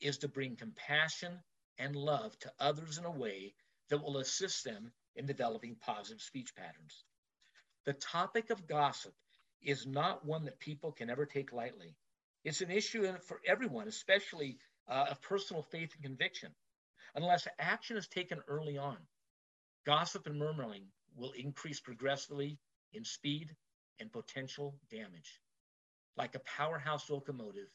is 0.01 0.19
to 0.19 0.29
bring 0.29 0.55
compassion 0.55 1.33
and 1.79 1.97
love 1.97 2.39
to 2.41 2.53
others 2.61 2.99
in 2.99 3.07
a 3.07 3.11
way 3.11 3.55
that 3.89 4.03
will 4.03 4.19
assist 4.19 4.65
them 4.65 4.93
in 5.15 5.25
developing 5.25 5.77
positive 5.77 6.21
speech 6.21 6.55
patterns. 6.55 7.05
The 7.87 7.95
topic 7.95 8.51
of 8.51 8.67
gossip 8.67 9.15
is 9.63 9.87
not 9.87 10.27
one 10.27 10.45
that 10.45 10.61
people 10.61 10.93
can 10.93 11.09
ever 11.09 11.25
take 11.25 11.55
lightly. 11.55 11.97
It's 12.45 12.61
an 12.61 12.71
issue 12.71 13.11
for 13.27 13.41
everyone, 13.47 13.89
especially 13.89 14.59
uh, 14.89 15.07
of 15.11 15.23
personal 15.23 15.63
faith 15.63 15.95
and 15.95 16.03
conviction. 16.03 16.51
Unless 17.15 17.49
action 17.59 17.97
is 17.97 18.09
taken 18.09 18.43
early 18.47 18.77
on, 18.77 18.99
Gossip 19.87 20.27
and 20.27 20.37
murmuring 20.37 20.83
will 21.15 21.31
increase 21.31 21.79
progressively 21.79 22.59
in 22.93 23.05
speed 23.05 23.55
and 24.01 24.11
potential 24.11 24.75
damage. 24.91 25.41
Like 26.17 26.35
a 26.35 26.41
powerhouse 26.41 27.09
locomotive, 27.09 27.69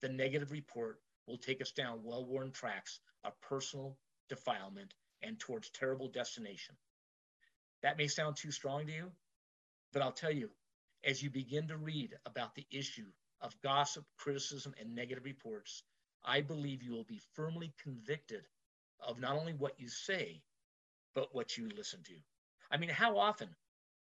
the 0.00 0.08
negative 0.08 0.50
report 0.50 1.02
will 1.26 1.36
take 1.36 1.60
us 1.60 1.70
down 1.70 2.02
well 2.02 2.24
worn 2.24 2.52
tracks 2.52 3.00
of 3.22 3.38
personal 3.42 3.98
defilement 4.30 4.94
and 5.20 5.38
towards 5.38 5.68
terrible 5.68 6.08
destination. 6.08 6.74
That 7.82 7.98
may 7.98 8.08
sound 8.08 8.36
too 8.36 8.50
strong 8.50 8.86
to 8.86 8.92
you, 8.92 9.12
but 9.92 10.00
I'll 10.00 10.10
tell 10.10 10.32
you, 10.32 10.48
as 11.04 11.22
you 11.22 11.28
begin 11.28 11.68
to 11.68 11.76
read 11.76 12.16
about 12.24 12.54
the 12.54 12.66
issue 12.70 13.12
of 13.42 13.60
gossip, 13.60 14.06
criticism, 14.16 14.74
and 14.80 14.94
negative 14.94 15.26
reports, 15.26 15.82
I 16.24 16.40
believe 16.40 16.82
you 16.82 16.92
will 16.92 17.04
be 17.04 17.20
firmly 17.34 17.74
convicted 17.82 18.46
of 19.06 19.20
not 19.20 19.36
only 19.36 19.52
what 19.52 19.78
you 19.78 19.88
say, 19.90 20.40
but 21.14 21.34
what 21.34 21.56
you 21.56 21.68
listen 21.68 22.02
to. 22.04 22.14
I 22.70 22.76
mean, 22.76 22.90
how 22.90 23.18
often 23.18 23.48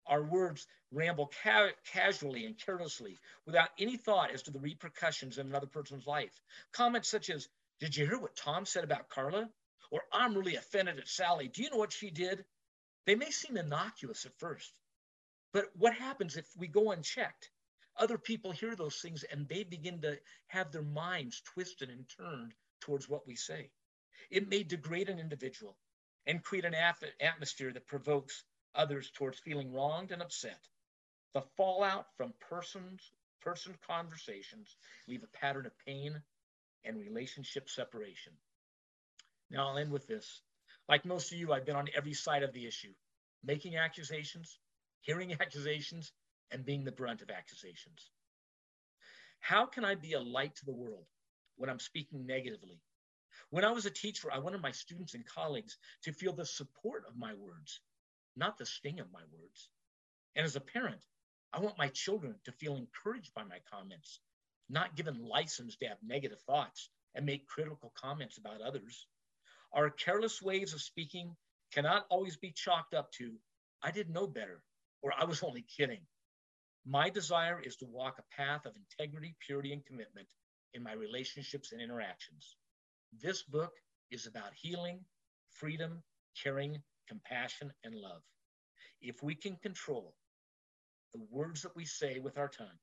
our 0.07 0.23
words 0.23 0.67
ramble 0.91 1.31
ca- 1.43 1.73
casually 1.93 2.47
and 2.47 2.59
carelessly 2.59 3.19
without 3.47 3.71
any 3.79 3.97
thought 3.97 4.33
as 4.33 4.43
to 4.43 4.51
the 4.51 4.59
repercussions 4.59 5.39
in 5.39 5.47
another 5.47 5.67
person's 5.67 6.07
life? 6.07 6.41
Comments 6.73 7.09
such 7.09 7.31
as, 7.31 7.49
Did 7.79 7.97
you 7.97 8.07
hear 8.07 8.19
what 8.19 8.37
Tom 8.37 8.67
said 8.67 8.85
about 8.85 9.09
Carla? 9.09 9.49
Or 9.91 10.03
I'm 10.13 10.37
really 10.37 10.57
offended 10.57 10.99
at 10.99 11.09
Sally. 11.09 11.49
Do 11.49 11.63
you 11.63 11.71
know 11.71 11.77
what 11.77 11.93
she 11.93 12.11
did? 12.11 12.45
They 13.07 13.15
may 13.15 13.31
seem 13.31 13.57
innocuous 13.57 14.27
at 14.27 14.39
first, 14.39 14.73
but 15.53 15.75
what 15.77 15.95
happens 15.95 16.37
if 16.37 16.47
we 16.57 16.69
go 16.69 16.93
unchecked? 16.93 17.51
Other 17.97 18.19
people 18.19 18.53
hear 18.53 18.77
those 18.77 19.01
things 19.01 19.25
and 19.25 19.49
they 19.49 19.65
begin 19.65 20.01
to 20.03 20.19
have 20.47 20.71
their 20.71 20.83
minds 20.83 21.41
twisted 21.41 21.91
and 21.91 22.09
turned 22.09 22.55
towards 22.81 23.09
what 23.09 23.27
we 23.27 23.35
say. 23.37 23.71
It 24.31 24.49
may 24.49 24.63
degrade 24.63 25.09
an 25.09 25.19
individual 25.19 25.77
and 26.27 26.43
create 26.43 26.65
an 26.65 26.75
atmosphere 27.21 27.73
that 27.73 27.87
provokes 27.87 28.45
others 28.75 29.11
towards 29.15 29.39
feeling 29.39 29.73
wronged 29.73 30.13
and 30.13 30.23
upset. 30.23 30.61
The 31.35 31.43
fallout 31.57 32.07
from 32.17 32.35
persons, 32.49 33.13
person 33.41 33.75
conversations 33.87 34.77
leave 35.09 35.23
a 35.23 35.39
pattern 35.39 35.67
of 35.67 35.73
pain 35.87 36.21
and 36.85 36.99
relationship 36.99 37.69
separation. 37.69 38.33
Now 39.51 39.69
I'll 39.69 39.79
end 39.79 39.93
with 39.93 40.07
this. 40.07 40.43
Like 40.89 41.05
most 41.05 41.33
of 41.33 41.39
you, 41.39 41.53
I've 41.53 41.67
been 41.67 41.77
on 41.77 41.89
every 41.95 42.15
side 42.15 42.43
of 42.43 42.53
the 42.53 42.67
issue, 42.67 42.93
making 43.45 43.77
accusations, 43.77 44.59
hearing 45.01 45.33
accusations, 45.41 46.13
and 46.51 46.65
being 46.65 46.85
the 46.85 46.93
brunt 46.93 47.23
of 47.23 47.31
accusations. 47.31 48.11
How 49.39 49.67
can 49.67 49.85
I 49.85 49.95
be 49.95 50.15
a 50.15 50.21
light 50.21 50.57
to 50.57 50.65
the 50.65 50.73
world 50.73 51.07
when 51.57 51.71
I'm 51.71 51.79
speaking 51.79 52.27
negatively 52.27 52.81
when 53.51 53.65
I 53.65 53.73
was 53.73 53.87
a 53.87 53.91
teacher, 53.91 54.33
I 54.33 54.39
wanted 54.39 54.63
my 54.63 54.71
students 54.71 55.15
and 55.15 55.27
colleagues 55.27 55.77
to 56.05 56.13
feel 56.13 56.33
the 56.33 56.47
support 56.47 57.05
of 57.09 57.17
my 57.17 57.35
words, 57.35 57.81
not 58.37 58.57
the 58.57 58.67
sting 58.67 59.01
of 59.01 59.13
my 59.13 59.23
words. 59.33 59.69
And 60.37 60.45
as 60.45 60.55
a 60.55 60.61
parent, 60.61 61.05
I 61.53 61.59
want 61.59 61.79
my 61.79 61.89
children 61.89 62.37
to 62.45 62.53
feel 62.53 62.77
encouraged 62.77 63.35
by 63.35 63.43
my 63.43 63.59
comments, 63.73 64.21
not 64.69 64.95
given 64.95 65.27
license 65.27 65.77
to 65.77 65.87
have 65.89 65.99
negative 66.03 66.41
thoughts 66.43 66.91
and 67.17 67.27
make 67.27 67.49
critical 67.49 67.93
comments 68.01 68.39
about 68.39 68.61
others. 68.61 69.09
Our 69.73 69.91
careless 69.91 70.41
ways 70.41 70.73
of 70.73 70.81
speaking 70.81 71.37
cannot 71.73 72.07
always 72.09 72.37
be 72.37 72.53
chalked 72.53 72.95
up 72.95 73.11
to, 73.13 73.35
I 73.83 73.91
didn't 73.91 74.15
know 74.15 74.29
better, 74.29 74.63
or 75.03 75.13
I 75.19 75.25
was 75.25 75.43
only 75.43 75.63
kidding. 75.63 76.07
My 76.87 77.11
desire 77.11 77.61
is 77.61 77.77
to 77.77 77.87
walk 77.87 78.19
a 78.19 78.35
path 78.35 78.65
of 78.65 78.77
integrity, 78.77 79.35
purity, 79.45 79.73
and 79.73 79.85
commitment 79.85 80.29
in 80.73 80.85
my 80.85 80.93
relationships 80.93 81.73
and 81.73 81.81
interactions. 81.83 82.57
This 83.13 83.43
book 83.43 83.73
is 84.11 84.27
about 84.27 84.55
healing, 84.55 85.01
freedom, 85.51 86.03
caring, 86.41 86.83
compassion, 87.09 87.73
and 87.85 87.95
love. 87.95 88.23
If 89.01 89.23
we 89.23 89.35
can 89.35 89.57
control 89.57 90.15
the 91.13 91.23
words 91.31 91.63
that 91.63 91.75
we 91.75 91.85
say 91.85 92.19
with 92.19 92.39
our 92.39 92.49
tongue 92.49 92.79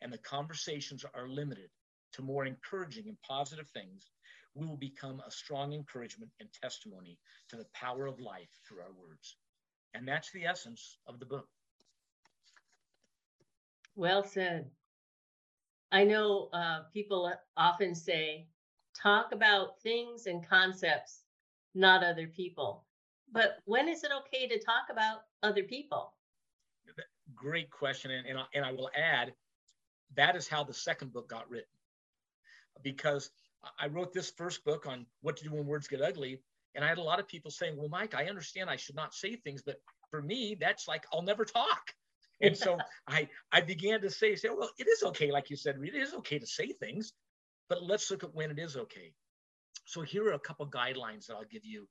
and 0.00 0.12
the 0.12 0.18
conversations 0.18 1.04
are 1.14 1.28
limited 1.28 1.70
to 2.12 2.22
more 2.22 2.46
encouraging 2.46 3.08
and 3.08 3.20
positive 3.22 3.68
things, 3.70 4.10
we 4.54 4.66
will 4.66 4.76
become 4.76 5.20
a 5.26 5.30
strong 5.30 5.72
encouragement 5.72 6.30
and 6.40 6.48
testimony 6.52 7.18
to 7.48 7.56
the 7.56 7.66
power 7.72 8.06
of 8.06 8.20
life 8.20 8.50
through 8.66 8.80
our 8.80 8.92
words. 8.92 9.36
And 9.94 10.06
that's 10.06 10.30
the 10.32 10.44
essence 10.44 10.98
of 11.06 11.18
the 11.18 11.26
book. 11.26 11.48
Well 13.96 14.22
said. 14.22 14.70
I 15.90 16.04
know 16.04 16.48
uh, 16.52 16.82
people 16.92 17.32
often 17.56 17.94
say, 17.94 18.46
talk 19.00 19.32
about 19.32 19.80
things 19.82 20.26
and 20.26 20.46
concepts, 20.46 21.22
not 21.74 22.04
other 22.04 22.26
people. 22.26 22.84
But 23.32 23.58
when 23.64 23.88
is 23.88 24.04
it 24.04 24.10
okay 24.26 24.46
to 24.46 24.58
talk 24.58 24.84
about 24.90 25.22
other 25.42 25.62
people? 25.62 26.12
Great 27.34 27.70
question. 27.70 28.10
And, 28.10 28.26
and, 28.26 28.38
I, 28.38 28.44
and 28.54 28.64
I 28.64 28.72
will 28.72 28.90
add, 28.96 29.32
that 30.16 30.36
is 30.36 30.46
how 30.46 30.62
the 30.64 30.74
second 30.74 31.12
book 31.12 31.28
got 31.28 31.48
written. 31.48 31.66
Because 32.82 33.30
I 33.78 33.86
wrote 33.86 34.12
this 34.12 34.30
first 34.30 34.64
book 34.64 34.86
on 34.86 35.06
what 35.22 35.36
to 35.38 35.44
do 35.44 35.52
when 35.52 35.66
words 35.66 35.88
get 35.88 36.02
ugly. 36.02 36.40
And 36.74 36.84
I 36.84 36.88
had 36.88 36.98
a 36.98 37.02
lot 37.02 37.20
of 37.20 37.28
people 37.28 37.50
saying, 37.50 37.76
well, 37.76 37.88
Mike, 37.88 38.14
I 38.14 38.26
understand 38.26 38.68
I 38.68 38.76
should 38.76 38.96
not 38.96 39.14
say 39.14 39.36
things, 39.36 39.62
but 39.62 39.80
for 40.10 40.22
me, 40.22 40.56
that's 40.58 40.88
like, 40.88 41.04
I'll 41.12 41.22
never 41.22 41.44
talk. 41.44 41.94
And 42.40 42.56
so 42.56 42.78
I, 43.08 43.28
I 43.52 43.60
began 43.60 44.00
to 44.02 44.10
say, 44.10 44.34
say, 44.36 44.48
well, 44.50 44.70
it 44.78 44.88
is 44.88 45.02
okay. 45.04 45.30
Like 45.30 45.48
you 45.48 45.56
said, 45.56 45.76
it 45.82 45.94
is 45.94 46.12
okay 46.14 46.38
to 46.38 46.46
say 46.46 46.72
things, 46.72 47.12
but 47.72 47.84
let's 47.84 48.10
look 48.10 48.22
at 48.22 48.34
when 48.34 48.50
it 48.50 48.58
is 48.58 48.76
okay. 48.76 49.14
So 49.86 50.02
here 50.02 50.28
are 50.28 50.34
a 50.34 50.38
couple 50.38 50.66
guidelines 50.66 51.24
that 51.24 51.36
I'll 51.36 51.46
give 51.50 51.64
you. 51.64 51.88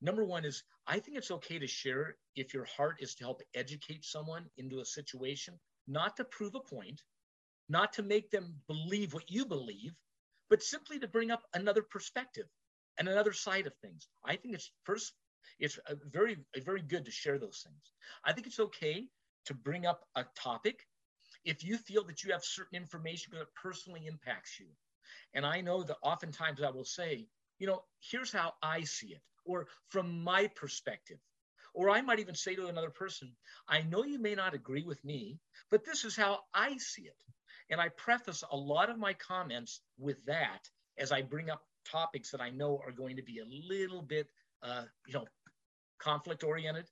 Number 0.00 0.24
one 0.24 0.46
is 0.46 0.62
I 0.86 0.98
think 0.98 1.18
it's 1.18 1.30
okay 1.30 1.58
to 1.58 1.66
share 1.66 2.16
if 2.36 2.54
your 2.54 2.64
heart 2.64 2.96
is 3.00 3.14
to 3.16 3.24
help 3.24 3.42
educate 3.54 4.02
someone 4.02 4.46
into 4.56 4.80
a 4.80 4.84
situation, 4.86 5.60
not 5.86 6.16
to 6.16 6.24
prove 6.24 6.54
a 6.54 6.60
point, 6.60 7.02
not 7.68 7.92
to 7.92 8.02
make 8.02 8.30
them 8.30 8.54
believe 8.66 9.12
what 9.12 9.30
you 9.30 9.44
believe, 9.44 9.92
but 10.48 10.62
simply 10.62 10.98
to 10.98 11.06
bring 11.06 11.30
up 11.30 11.42
another 11.52 11.82
perspective 11.82 12.46
and 12.96 13.06
another 13.06 13.34
side 13.34 13.66
of 13.66 13.74
things. 13.82 14.08
I 14.24 14.36
think 14.36 14.54
it's 14.54 14.72
first, 14.84 15.12
it's 15.58 15.78
very, 16.10 16.38
very 16.64 16.80
good 16.80 17.04
to 17.04 17.10
share 17.10 17.38
those 17.38 17.62
things. 17.62 17.92
I 18.24 18.32
think 18.32 18.46
it's 18.46 18.58
okay 18.58 19.06
to 19.44 19.52
bring 19.52 19.84
up 19.84 20.00
a 20.16 20.24
topic 20.34 20.86
if 21.44 21.62
you 21.62 21.76
feel 21.76 22.04
that 22.04 22.24
you 22.24 22.32
have 22.32 22.42
certain 22.42 22.78
information 22.78 23.34
that 23.34 23.54
personally 23.54 24.06
impacts 24.06 24.58
you. 24.58 24.68
And 25.34 25.46
I 25.46 25.60
know 25.60 25.82
that 25.82 25.96
oftentimes 26.02 26.62
I 26.62 26.70
will 26.70 26.84
say, 26.84 27.26
you 27.58 27.66
know, 27.66 27.82
here's 28.00 28.32
how 28.32 28.54
I 28.62 28.84
see 28.84 29.08
it, 29.08 29.22
or 29.44 29.66
from 29.88 30.22
my 30.24 30.48
perspective. 30.48 31.18
Or 31.72 31.90
I 31.90 32.00
might 32.00 32.18
even 32.18 32.34
say 32.34 32.56
to 32.56 32.66
another 32.66 32.90
person, 32.90 33.30
I 33.68 33.82
know 33.82 34.04
you 34.04 34.18
may 34.18 34.34
not 34.34 34.54
agree 34.54 34.82
with 34.82 35.04
me, 35.04 35.38
but 35.70 35.84
this 35.84 36.04
is 36.04 36.16
how 36.16 36.40
I 36.52 36.76
see 36.78 37.02
it. 37.02 37.22
And 37.70 37.80
I 37.80 37.90
preface 37.90 38.42
a 38.50 38.56
lot 38.56 38.90
of 38.90 38.98
my 38.98 39.12
comments 39.14 39.80
with 39.98 40.24
that 40.26 40.68
as 40.98 41.12
I 41.12 41.22
bring 41.22 41.48
up 41.48 41.62
topics 41.90 42.30
that 42.32 42.40
I 42.40 42.50
know 42.50 42.80
are 42.84 42.92
going 42.92 43.16
to 43.16 43.22
be 43.22 43.38
a 43.38 43.44
little 43.68 44.02
bit, 44.02 44.28
uh, 44.62 44.84
you 45.06 45.14
know, 45.14 45.26
conflict 45.98 46.42
oriented. 46.42 46.86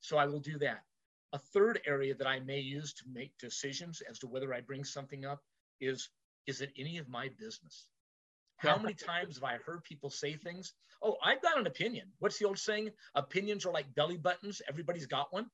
So 0.00 0.18
I 0.18 0.26
will 0.26 0.40
do 0.40 0.58
that. 0.58 0.84
A 1.32 1.38
third 1.38 1.80
area 1.86 2.14
that 2.14 2.26
I 2.26 2.40
may 2.40 2.60
use 2.60 2.92
to 2.94 3.04
make 3.12 3.32
decisions 3.38 4.02
as 4.08 4.18
to 4.20 4.26
whether 4.26 4.52
I 4.54 4.60
bring 4.60 4.84
something 4.84 5.24
up 5.24 5.42
is 5.80 6.10
is 6.48 6.62
it 6.62 6.72
any 6.76 6.98
of 6.98 7.08
my 7.08 7.28
business? 7.38 7.86
How 8.56 8.76
many 8.76 8.94
times 8.94 9.36
have 9.36 9.44
I 9.44 9.58
heard 9.64 9.84
people 9.84 10.10
say 10.10 10.34
things? 10.34 10.72
Oh, 11.00 11.16
I've 11.22 11.40
got 11.42 11.58
an 11.58 11.68
opinion. 11.68 12.08
What's 12.18 12.38
the 12.38 12.46
old 12.46 12.58
saying? 12.58 12.90
Opinions 13.14 13.64
are 13.64 13.72
like 13.72 13.94
belly 13.94 14.16
buttons. 14.16 14.60
Everybody's 14.68 15.06
got 15.06 15.32
one. 15.32 15.46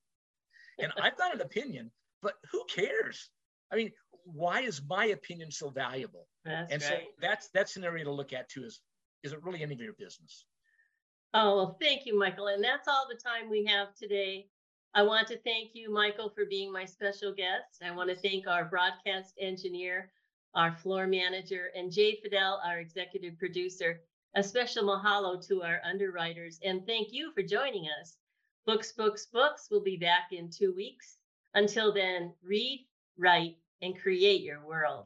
And 0.79 0.91
I've 1.01 1.17
got 1.17 1.35
an 1.35 1.41
opinion, 1.41 1.91
but 2.23 2.33
who 2.51 2.63
cares? 2.67 3.29
I 3.71 3.75
mean, 3.75 3.91
why 4.23 4.61
is 4.61 4.81
my 4.89 5.07
opinion 5.07 5.51
so 5.51 5.69
valuable? 5.69 6.27
That's 6.45 6.71
and 6.71 6.81
right. 6.81 6.91
so 6.91 6.97
that's 7.21 7.49
that's 7.53 7.75
an 7.75 7.83
area 7.83 8.05
to 8.05 8.11
look 8.11 8.33
at 8.33 8.49
too. 8.49 8.63
Is 8.63 8.81
is 9.23 9.33
it 9.33 9.43
really 9.43 9.61
any 9.61 9.75
of 9.75 9.81
your 9.81 9.93
business? 9.93 10.45
Oh, 11.33 11.55
well, 11.55 11.77
thank 11.81 12.05
you, 12.05 12.17
Michael. 12.17 12.47
And 12.47 12.63
that's 12.63 12.87
all 12.87 13.07
the 13.09 13.19
time 13.19 13.49
we 13.49 13.65
have 13.65 13.93
today. 13.93 14.47
I 14.93 15.01
want 15.01 15.27
to 15.27 15.37
thank 15.39 15.71
you, 15.73 15.93
Michael, 15.93 16.29
for 16.29 16.45
being 16.45 16.71
my 16.71 16.85
special 16.85 17.33
guest. 17.33 17.83
I 17.83 17.91
want 17.91 18.09
to 18.09 18.15
thank 18.15 18.47
our 18.47 18.63
broadcast 18.63 19.33
engineer, 19.41 20.11
our 20.55 20.71
floor 20.71 21.07
manager, 21.07 21.69
and 21.75 21.91
Jay 21.91 22.19
Fidel, 22.23 22.61
our 22.65 22.79
executive 22.79 23.37
producer. 23.37 24.01
A 24.35 24.43
special 24.43 24.83
mahalo 24.83 25.45
to 25.47 25.63
our 25.63 25.79
underwriters. 25.85 26.59
And 26.63 26.85
thank 26.85 27.13
you 27.13 27.31
for 27.33 27.41
joining 27.41 27.87
us. 28.01 28.17
Books, 28.65 28.91
Books, 28.91 29.27
Books 29.27 29.69
will 29.71 29.81
be 29.81 29.95
back 29.95 30.31
in 30.31 30.49
two 30.49 30.73
weeks. 30.75 31.17
Until 31.53 31.93
then, 31.93 32.33
read, 32.43 32.85
write, 33.17 33.57
and 33.81 33.97
create 33.97 34.41
your 34.41 34.65
world. 34.65 35.05